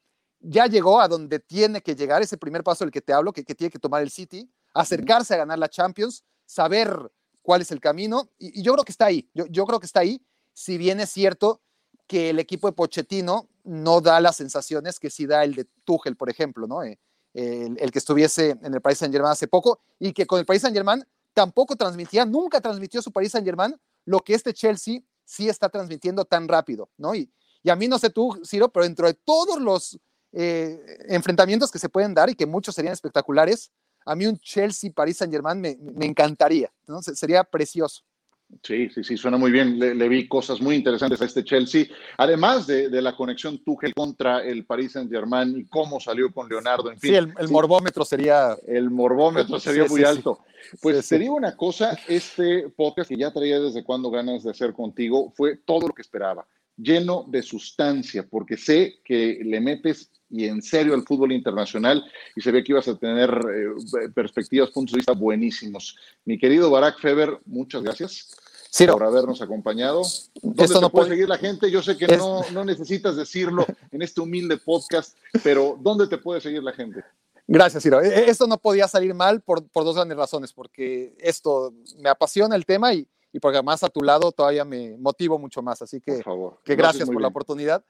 ya 0.47 0.67
llegó 0.67 1.01
a 1.01 1.09
donde 1.09 1.39
tiene 1.41 1.81
que 1.81 1.97
llegar, 1.97 2.23
ese 2.23 2.37
primer 2.37 2.63
paso 2.63 2.85
del 2.85 2.93
que 2.93 3.01
te 3.01 3.13
hablo, 3.13 3.33
que, 3.33 3.43
tiene 3.43 3.71
que 3.71 3.79
tomar 3.79 4.03
el 4.03 4.11
City, 4.11 4.51
acercarse 4.75 5.35
a 5.35 5.39
ganar 5.39 5.59
la 5.59 5.69
Champions, 5.69 6.23
saber 6.45 7.11
cuál 7.43 7.63
es 7.63 7.71
el 7.71 7.81
camino, 7.81 8.29
y, 8.39 8.63
yo 8.63 8.75
creo 8.75 8.85
que 8.85 8.93
está 8.93 9.07
ahí, 9.07 9.29
yo, 9.33 9.65
creo 9.67 9.81
que 9.81 9.87
está 9.87 10.01
ahí, 10.01 10.23
si 10.53 10.77
bien 10.77 11.01
es 11.01 11.11
cierto 11.11 11.63
que 12.07 12.31
el 12.31 12.39
equipo 12.39 12.69
de 12.69 12.75
Pochettino 12.75 13.49
no 13.65 14.01
da 14.03 14.21
las 14.21 14.37
sensaciones 14.37 15.01
que 15.01 15.09
sí 15.09 15.27
da 15.27 15.43
el 15.45 15.55
de 15.55 15.65
Tuchel, 15.85 16.17
por 16.17 16.29
ejemplo, 16.29 16.67
¿no? 16.67 16.83
Eh, 16.83 16.99
el, 17.33 17.91
que 17.91 17.99
estuviese 17.99 18.51
en 18.63 18.75
el 18.75 18.81
Paris 18.81 18.99
Saint 18.99 19.13
Germain 19.13 19.33
hace 19.33 19.49
poco, 19.49 19.81
y 19.99 20.13
que 20.13 20.27
con 20.27 20.39
el 20.39 20.45
Paris 20.45 20.63
Saint 20.63 20.77
Germain 20.77 21.05
tampoco 21.33 21.75
transmitía, 21.75 22.27
nunca 22.27 22.61
transmitió 22.61 23.01
su 23.01 23.11
Paris 23.11 23.33
Saint 23.33 23.47
Germain 23.47 23.75
lo 24.05 24.21
que 24.21 24.35
este 24.35 24.53
Chelsea 24.53 25.01
sí 25.25 25.49
está 25.49 25.71
transmitiendo 25.71 26.27
tan 26.27 26.47
rápido, 26.47 26.91
¿no? 26.99 27.15
Y, 27.15 27.33
y 27.63 27.71
a 27.71 27.77
mí 27.77 27.89
no 27.89 27.99
sé 27.99 28.11
tú, 28.11 28.39
Ciro, 28.45 28.69
pero 28.69 28.85
dentro 28.85 29.07
de 29.07 29.15
todos 29.15 29.59
los 29.59 29.99
eh, 30.35 30.79
enfrentamientos 31.09 31.71
que 31.71 31.79
se 31.79 31.89
pueden 31.89 32.15
dar 32.15 32.29
y 32.29 32.35
que 32.35 32.47
muchos 32.47 32.75
serían 32.75 32.93
espectaculares. 32.93 33.71
A 34.07 34.15
mí 34.15 34.27
un 34.27 34.39
Chelsea-Paris 34.39 35.19
Saint-Germain 35.19 35.61
me, 35.61 35.77
me, 35.81 36.05
encantaría, 36.05 36.71
¿no? 36.87 37.01
Sería 37.01 37.43
precioso. 37.43 38.03
Sí, 38.63 38.89
sí, 38.91 39.03
sí, 39.03 39.17
suena 39.17 39.37
muy 39.37 39.51
bien. 39.51 39.79
Le, 39.79 40.09
vi 40.09 40.29
cosas 40.29 40.61
muy 40.61 40.77
interesantes 40.77 41.21
a 41.21 41.25
este 41.25 41.45
Chelsea. 41.45 41.87
Además 42.19 42.67
de, 42.67 42.89
de 42.89 43.03
la 43.03 43.17
conexión 43.17 43.59
Tuchel 43.65 43.95
contra 43.95 44.45
el 44.45 44.65
Paris 44.65 44.93
Saint-Germain 44.93 45.59
y 45.59 45.65
cómo 45.67 45.99
salió 45.99 46.33
con 46.33 46.49
Leonardo. 46.49 46.91
En 46.91 46.99
fin, 46.99 47.11
sí, 47.11 47.17
el, 47.17 47.49
morbómetro 47.49 48.05
sería. 48.05 48.57
El 48.67 48.91
morbómetro 48.91 49.59
sería 49.61 49.87
muy 49.87 50.05
alto. 50.05 50.41
Pues 50.81 51.09
digo 51.09 51.35
una 51.35 51.57
cosa: 51.57 51.99
este 52.07 52.69
podcast 52.71 53.09
que 53.09 53.17
ya 53.17 53.33
traía 53.33 53.59
desde 53.59 53.83
cuando 53.83 54.11
ganas 54.11 54.45
de 54.45 54.51
hacer 54.51 54.73
contigo 54.73 55.33
fue 55.37 55.57
todo 55.57 55.89
lo 55.89 55.95
que 55.95 56.03
esperaba, 56.03 56.47
lleno 56.77 57.25
de 57.29 57.43
sustancia, 57.43 58.27
porque 58.29 58.57
sé 58.57 59.01
que 59.05 59.41
le 59.43 59.61
metes 59.61 60.11
y 60.35 60.49
en 60.49 60.63
serio 60.63 60.95
al 60.95 61.05
fútbol 61.05 61.31
internacional 61.31 62.05
y 62.35 62.41
se 62.41 62.51
ve 62.51 62.65
que 62.65 62.73
ibas 62.73 62.89
a 62.89 62.97
tener 62.97 63.31
eh, 63.31 64.09
perspectivas, 64.13 64.71
puntos 64.71 64.93
de 64.93 64.99
vista 64.99 65.13
buenísimos. 65.13 65.97
Mi 66.25 66.39
querido 66.39 66.71
Barack 66.71 66.99
Feber, 66.99 67.39
muchas 67.47 67.85
gracias. 67.85 68.37
por 68.91 69.05
habernos 69.05 69.41
acompañado. 69.41 70.03
¿Dónde 70.43 70.65
Esto 70.65 70.81
no 70.81 70.91
puede 70.91 71.11
seguir 71.11 71.29
la 71.29 71.39
gente? 71.39 71.71
Yo 71.71 71.83
sé 71.83 71.97
que 71.97 72.17
no, 72.17 72.43
no 72.53 72.65
necesitas 72.65 73.15
decirlo 73.15 73.65
en 73.93 74.03
este 74.03 74.21
humilde 74.21 74.57
podcast, 74.57 75.17
pero 75.45 75.79
¿dónde 75.81 76.09
te 76.09 76.19
puede 76.19 76.41
seguir 76.41 76.65
la 76.65 76.73
gente? 76.73 77.05
Gracias, 77.47 77.85
Ciro. 77.85 78.03
E, 78.03 78.09
e, 78.09 78.31
esto 78.31 78.49
no 78.49 78.59
podía 78.59 78.89
salir 78.89 79.15
mal 79.15 79.41
por, 79.41 79.65
por, 79.69 79.85
dos 79.85 79.95
grandes 79.95 80.19
razones, 80.19 80.53
porque 80.53 81.15
esto 81.19 81.73
me 81.99 82.09
apasiona 82.09 82.57
el 82.57 82.67
tema 82.67 82.93
y, 82.93 83.07
y 83.33 83.39
porque 83.39 83.59
además 83.59 83.85
a 83.85 83.89
tu 83.89 84.03
lado 84.03 84.33
todavía 84.33 84.65
me 84.65 84.97
motivo 84.97 85.39
mucho 85.39 85.63
más. 85.63 85.81
Así 85.81 86.01
que, 86.01 86.15
por 86.15 86.25
favor. 86.25 86.61
que 86.65 86.75
gracias 86.75 87.09
por 87.09 87.23
la 87.23 87.29
oportunidad. 87.29 87.85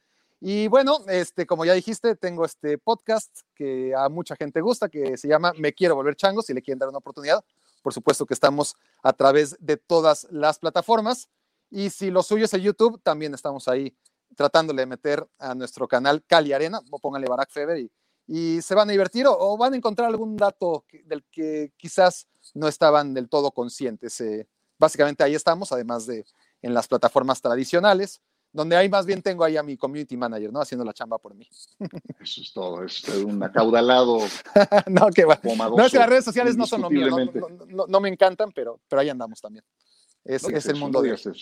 Y 0.46 0.68
bueno, 0.68 0.98
este, 1.08 1.46
como 1.46 1.64
ya 1.64 1.72
dijiste, 1.72 2.16
tengo 2.16 2.44
este 2.44 2.76
podcast 2.76 3.34
que 3.54 3.94
a 3.96 4.10
mucha 4.10 4.36
gente 4.36 4.60
gusta, 4.60 4.90
que 4.90 5.16
se 5.16 5.26
llama 5.26 5.54
Me 5.56 5.72
Quiero 5.72 5.94
Volver 5.94 6.16
Chango, 6.16 6.42
si 6.42 6.52
le 6.52 6.60
quieren 6.60 6.78
dar 6.78 6.90
una 6.90 6.98
oportunidad. 6.98 7.42
Por 7.82 7.94
supuesto 7.94 8.26
que 8.26 8.34
estamos 8.34 8.76
a 9.02 9.14
través 9.14 9.56
de 9.58 9.78
todas 9.78 10.26
las 10.30 10.58
plataformas. 10.58 11.30
Y 11.70 11.88
si 11.88 12.10
lo 12.10 12.22
suyo 12.22 12.44
es 12.44 12.52
el 12.52 12.60
YouTube, 12.60 13.00
también 13.02 13.32
estamos 13.32 13.68
ahí 13.68 13.96
tratándole 14.36 14.82
de 14.82 14.86
meter 14.86 15.26
a 15.38 15.54
nuestro 15.54 15.88
canal 15.88 16.22
Cali 16.26 16.52
Arena, 16.52 16.78
o 16.90 16.98
pónganle 16.98 17.26
Barack 17.26 17.50
Feber 17.50 17.88
y, 18.28 18.60
se 18.60 18.74
van 18.74 18.90
a 18.90 18.92
divertir 18.92 19.24
o, 19.26 19.56
van 19.56 19.72
a 19.72 19.76
encontrar 19.78 20.10
algún 20.10 20.36
dato 20.36 20.84
del 21.06 21.24
que 21.30 21.72
quizás 21.78 22.28
no 22.52 22.68
estaban 22.68 23.14
del 23.14 23.30
todo 23.30 23.50
conscientes. 23.50 24.20
Eh, 24.20 24.46
básicamente 24.78 25.24
ahí 25.24 25.34
estamos, 25.34 25.72
además 25.72 26.04
de 26.04 26.26
en 26.60 26.74
las 26.74 26.86
plataformas 26.86 27.40
tradicionales 27.40 28.20
donde 28.54 28.76
ahí 28.76 28.88
más 28.88 29.04
bien 29.04 29.20
tengo 29.20 29.42
ahí 29.42 29.56
a 29.56 29.64
mi 29.64 29.76
community 29.76 30.16
manager, 30.16 30.52
¿no? 30.52 30.60
Haciendo 30.60 30.84
la 30.84 30.92
chamba 30.94 31.18
por 31.18 31.34
mí. 31.34 31.46
Eso 32.20 32.40
es 32.40 32.52
todo, 32.52 32.84
es 32.84 33.06
un 33.08 33.42
acaudalado. 33.42 34.18
no, 34.86 35.10
que 35.10 35.24
va. 35.24 35.40
No, 35.42 35.84
es 35.84 35.92
que 35.92 35.98
las 35.98 36.08
redes 36.08 36.24
sociales 36.24 36.56
no 36.56 36.64
son 36.64 36.82
lo 36.82 36.88
mío, 36.88 37.08
no, 37.88 38.00
me 38.00 38.08
encantan, 38.08 38.52
pero, 38.52 38.80
pero 38.88 39.02
ahí 39.02 39.08
andamos 39.08 39.40
también. 39.40 39.64
Es, 40.24 40.44
es 40.44 40.66
el 40.66 40.76
mundo 40.76 41.02
de 41.02 41.12
eso. 41.12 41.32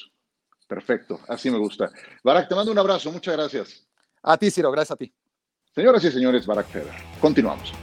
Perfecto, 0.67 1.21
así 1.29 1.51
me 1.51 1.59
gusta. 1.59 1.93
Barak, 2.25 2.49
te 2.49 2.55
mando 2.55 2.73
un 2.73 2.79
abrazo, 2.79 3.13
muchas 3.13 3.37
gracias. 3.37 3.87
A 4.23 4.39
ti, 4.39 4.51
Ciro, 4.51 4.73
gracias 4.73 4.93
a 4.93 4.97
ti. 4.97 5.13
Señoras 5.75 6.03
y 6.05 6.11
señores, 6.11 6.47
Barak 6.47 6.67
Feder, 6.69 6.95
continuamos. 7.21 7.75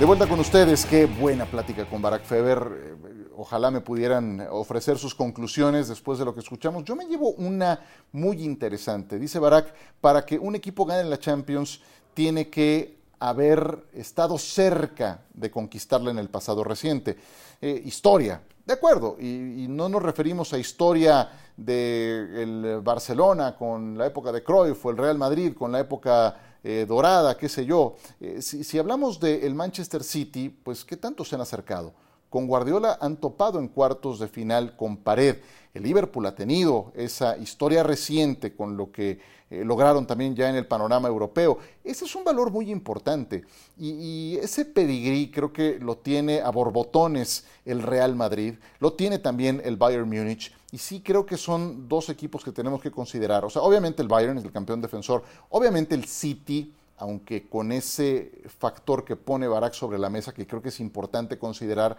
De 0.00 0.06
vuelta 0.06 0.26
con 0.26 0.40
ustedes, 0.40 0.86
qué 0.86 1.04
buena 1.04 1.44
plática 1.44 1.84
con 1.84 2.00
Barack 2.00 2.24
Feber. 2.24 2.96
Ojalá 3.36 3.70
me 3.70 3.82
pudieran 3.82 4.40
ofrecer 4.50 4.96
sus 4.96 5.14
conclusiones 5.14 5.88
después 5.88 6.18
de 6.18 6.24
lo 6.24 6.32
que 6.32 6.40
escuchamos. 6.40 6.84
Yo 6.84 6.96
me 6.96 7.04
llevo 7.04 7.32
una 7.32 7.78
muy 8.12 8.42
interesante. 8.42 9.18
Dice 9.18 9.38
Barack, 9.38 9.74
para 10.00 10.24
que 10.24 10.38
un 10.38 10.54
equipo 10.54 10.86
gane 10.86 11.06
la 11.06 11.18
Champions 11.18 11.82
tiene 12.14 12.48
que 12.48 12.96
haber 13.18 13.84
estado 13.92 14.38
cerca 14.38 15.20
de 15.34 15.50
conquistarla 15.50 16.10
en 16.12 16.18
el 16.18 16.30
pasado 16.30 16.64
reciente. 16.64 17.18
Eh, 17.60 17.82
historia, 17.84 18.40
de 18.64 18.72
acuerdo, 18.72 19.18
y, 19.20 19.66
no 19.68 19.90
nos 19.90 20.02
referimos 20.02 20.54
a 20.54 20.58
historia 20.58 21.28
del 21.58 22.80
Barcelona 22.82 23.54
con 23.54 23.98
la 23.98 24.06
época 24.06 24.32
de 24.32 24.42
Cruyff 24.42 24.82
o 24.86 24.90
el 24.90 24.96
Real 24.96 25.18
Madrid 25.18 25.52
con 25.52 25.70
la 25.70 25.80
época 25.80 26.49
eh, 26.62 26.84
dorada, 26.86 27.36
qué 27.36 27.48
sé 27.48 27.64
yo. 27.64 27.96
Eh, 28.20 28.42
si, 28.42 28.78
hablamos 28.78 29.18
del 29.18 29.54
Manchester 29.54 30.04
City, 30.04 30.48
pues 30.48 30.84
¿qué 30.84 30.96
tanto 30.96 31.24
se 31.24 31.34
han 31.34 31.40
acercado? 31.40 31.94
Con 32.28 32.46
Guardiola 32.46 32.98
han 33.00 33.16
topado 33.16 33.58
en 33.58 33.68
cuartos 33.68 34.18
de 34.18 34.28
final 34.28 34.76
con 34.76 34.98
pared. 34.98 35.36
El 35.72 35.82
Liverpool 35.84 36.26
ha 36.26 36.34
tenido 36.34 36.92
esa 36.94 37.36
historia 37.38 37.82
reciente 37.82 38.54
con 38.54 38.76
lo 38.76 38.92
que 38.92 39.18
eh, 39.50 39.64
lograron 39.64 40.06
también 40.06 40.36
ya 40.36 40.48
en 40.48 40.56
el 40.56 40.66
panorama 40.66 41.08
europeo. 41.08 41.58
Ese 41.82 42.04
es 42.04 42.14
un 42.14 42.24
valor 42.24 42.52
muy 42.52 42.70
importante 42.70 43.44
y, 43.76 43.90
y, 43.90 44.36
ese 44.36 44.64
pedigrí 44.64 45.30
creo 45.30 45.52
que 45.52 45.78
lo 45.80 45.96
tiene 45.96 46.40
a 46.40 46.50
borbotones 46.50 47.46
el 47.64 47.82
Real 47.82 48.14
Madrid, 48.14 48.54
lo 48.78 48.92
tiene 48.92 49.18
también 49.18 49.60
el 49.64 49.76
Bayern 49.76 50.08
Múnich 50.08 50.52
y 50.72 50.78
sí 50.78 51.00
creo 51.00 51.26
que 51.26 51.36
son 51.36 51.88
dos 51.88 52.08
equipos 52.08 52.44
que 52.44 52.52
tenemos 52.52 52.80
que 52.80 52.90
considerar. 52.90 53.44
O 53.44 53.50
sea, 53.50 53.62
obviamente 53.62 54.02
el 54.02 54.08
Bayern 54.08 54.38
es 54.38 54.44
el 54.44 54.52
campeón 54.52 54.80
defensor, 54.80 55.24
obviamente 55.48 55.94
el 55.94 56.04
City, 56.04 56.74
aunque 56.96 57.48
con 57.48 57.72
ese 57.72 58.42
factor 58.58 59.04
que 59.04 59.16
pone 59.16 59.48
Barak 59.48 59.72
sobre 59.72 59.98
la 59.98 60.10
mesa, 60.10 60.32
que 60.32 60.46
creo 60.46 60.62
que 60.62 60.68
es 60.68 60.80
importante 60.80 61.38
considerar, 61.38 61.96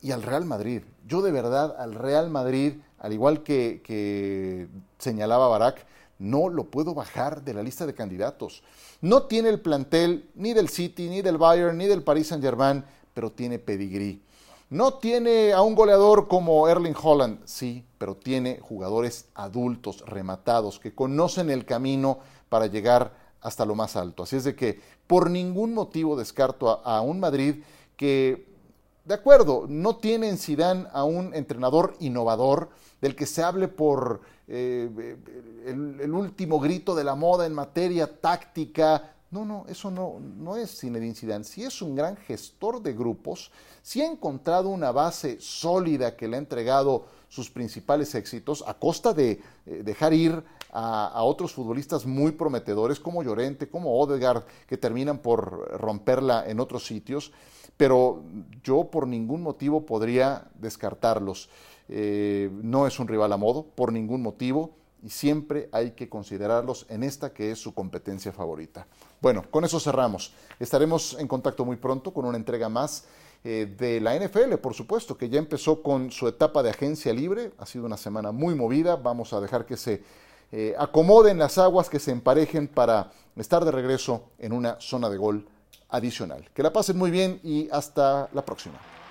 y 0.00 0.10
al 0.10 0.22
Real 0.22 0.44
Madrid. 0.44 0.82
Yo 1.06 1.22
de 1.22 1.30
verdad 1.30 1.76
al 1.78 1.94
Real 1.94 2.28
Madrid, 2.28 2.74
al 2.98 3.12
igual 3.12 3.42
que, 3.42 3.80
que 3.84 4.68
señalaba 4.98 5.48
Barak, 5.48 5.86
no 6.18 6.48
lo 6.48 6.64
puedo 6.64 6.94
bajar 6.94 7.42
de 7.42 7.54
la 7.54 7.62
lista 7.62 7.86
de 7.86 7.94
candidatos. 7.94 8.62
No 9.00 9.24
tiene 9.24 9.48
el 9.48 9.60
plantel 9.60 10.28
ni 10.34 10.52
del 10.52 10.68
City, 10.68 11.08
ni 11.08 11.22
del 11.22 11.38
Bayern, 11.38 11.78
ni 11.78 11.86
del 11.86 12.02
Paris 12.02 12.28
Saint 12.28 12.42
Germain, 12.42 12.84
pero 13.14 13.30
tiene 13.30 13.58
pedigrí. 13.58 14.22
No 14.72 14.94
tiene 14.94 15.52
a 15.52 15.60
un 15.60 15.74
goleador 15.74 16.28
como 16.28 16.66
Erling 16.66 16.96
Holland, 16.98 17.40
sí, 17.44 17.84
pero 17.98 18.16
tiene 18.16 18.58
jugadores 18.58 19.26
adultos, 19.34 20.02
rematados, 20.06 20.78
que 20.78 20.94
conocen 20.94 21.50
el 21.50 21.66
camino 21.66 22.20
para 22.48 22.68
llegar 22.68 23.12
hasta 23.42 23.66
lo 23.66 23.74
más 23.74 23.96
alto. 23.96 24.22
Así 24.22 24.36
es 24.36 24.44
de 24.44 24.56
que 24.56 24.80
por 25.06 25.28
ningún 25.28 25.74
motivo 25.74 26.16
descarto 26.16 26.80
a, 26.86 27.02
un 27.02 27.20
Madrid 27.20 27.56
que, 27.98 28.48
de 29.04 29.12
acuerdo, 29.12 29.66
no 29.68 29.96
tiene 29.96 30.30
en 30.30 30.38
Zidane 30.38 30.86
a 30.94 31.04
un 31.04 31.34
entrenador 31.34 31.94
innovador 32.00 32.70
del 33.02 33.14
que 33.14 33.26
se 33.26 33.42
hable 33.42 33.68
por 33.68 34.22
eh, 34.48 35.18
el, 35.66 36.14
último 36.14 36.58
grito 36.58 36.94
de 36.94 37.04
la 37.04 37.14
moda 37.14 37.44
en 37.44 37.52
materia 37.52 38.20
táctica, 38.22 39.11
no, 39.32 39.46
no, 39.46 39.64
eso 39.66 39.90
no, 39.90 40.20
no 40.20 40.56
es 40.56 40.78
Zinedine 40.78 41.14
Zidane. 41.14 41.44
Si 41.44 41.64
es 41.64 41.80
un 41.80 41.96
gran 41.96 42.16
gestor 42.18 42.82
de 42.82 42.92
grupos, 42.92 43.50
si 43.82 44.02
ha 44.02 44.06
encontrado 44.06 44.68
una 44.68 44.92
base 44.92 45.40
sólida 45.40 46.16
que 46.16 46.28
le 46.28 46.36
ha 46.36 46.38
entregado 46.38 47.06
sus 47.30 47.50
principales 47.50 48.14
éxitos 48.14 48.62
a 48.66 48.74
costa 48.74 49.14
de 49.14 49.40
eh, 49.64 49.82
dejar 49.82 50.12
ir 50.12 50.44
a, 50.70 51.22
otros 51.24 51.54
futbolistas 51.54 52.04
muy 52.04 52.32
prometedores 52.32 53.00
como 53.00 53.22
Llorente, 53.22 53.70
como 53.70 53.98
Odegaard, 53.98 54.44
que 54.66 54.76
terminan 54.76 55.16
por 55.16 55.80
romperla 55.80 56.44
en 56.46 56.60
otros 56.60 56.84
sitios, 56.84 57.32
pero 57.78 58.22
yo 58.62 58.90
por 58.90 59.06
ningún 59.06 59.42
motivo 59.42 59.86
podría 59.86 60.50
descartarlos. 60.60 61.48
Eh, 61.88 62.50
no 62.62 62.86
es 62.86 63.00
un 63.00 63.08
rival 63.08 63.32
a 63.32 63.38
modo, 63.38 63.64
por 63.64 63.94
ningún 63.94 64.20
motivo 64.20 64.81
y 65.02 65.10
siempre 65.10 65.68
hay 65.72 65.92
que 65.92 66.08
considerarlos 66.08 66.86
en 66.88 67.02
esta 67.02 67.32
que 67.32 67.50
es 67.50 67.58
su 67.58 67.74
competencia 67.74 68.32
favorita. 68.32 68.86
Bueno, 69.20 69.44
con 69.50 69.64
eso 69.64 69.80
cerramos. 69.80 70.32
Estaremos 70.60 71.16
en 71.18 71.28
contacto 71.28 71.64
muy 71.64 71.76
pronto 71.76 72.12
con 72.12 72.24
una 72.24 72.36
entrega 72.36 72.68
más 72.68 73.04
eh, 73.44 73.74
de 73.76 74.00
la 74.00 74.14
NFL, 74.14 74.54
por 74.56 74.74
supuesto, 74.74 75.18
que 75.18 75.28
ya 75.28 75.38
empezó 75.38 75.82
con 75.82 76.12
su 76.12 76.28
etapa 76.28 76.62
de 76.62 76.70
agencia 76.70 77.12
libre. 77.12 77.52
Ha 77.58 77.66
sido 77.66 77.86
una 77.86 77.96
semana 77.96 78.30
muy 78.30 78.54
movida. 78.54 78.96
Vamos 78.96 79.32
a 79.32 79.40
dejar 79.40 79.66
que 79.66 79.76
se 79.76 80.02
eh, 80.52 80.74
acomoden 80.78 81.38
las 81.38 81.58
aguas, 81.58 81.88
que 81.88 81.98
se 81.98 82.12
emparejen 82.12 82.68
para 82.68 83.10
estar 83.36 83.64
de 83.64 83.72
regreso 83.72 84.30
en 84.38 84.52
una 84.52 84.80
zona 84.80 85.10
de 85.10 85.16
gol 85.16 85.48
adicional. 85.88 86.48
Que 86.54 86.62
la 86.62 86.72
pasen 86.72 86.96
muy 86.96 87.10
bien 87.10 87.40
y 87.42 87.68
hasta 87.70 88.28
la 88.32 88.44
próxima. 88.44 89.01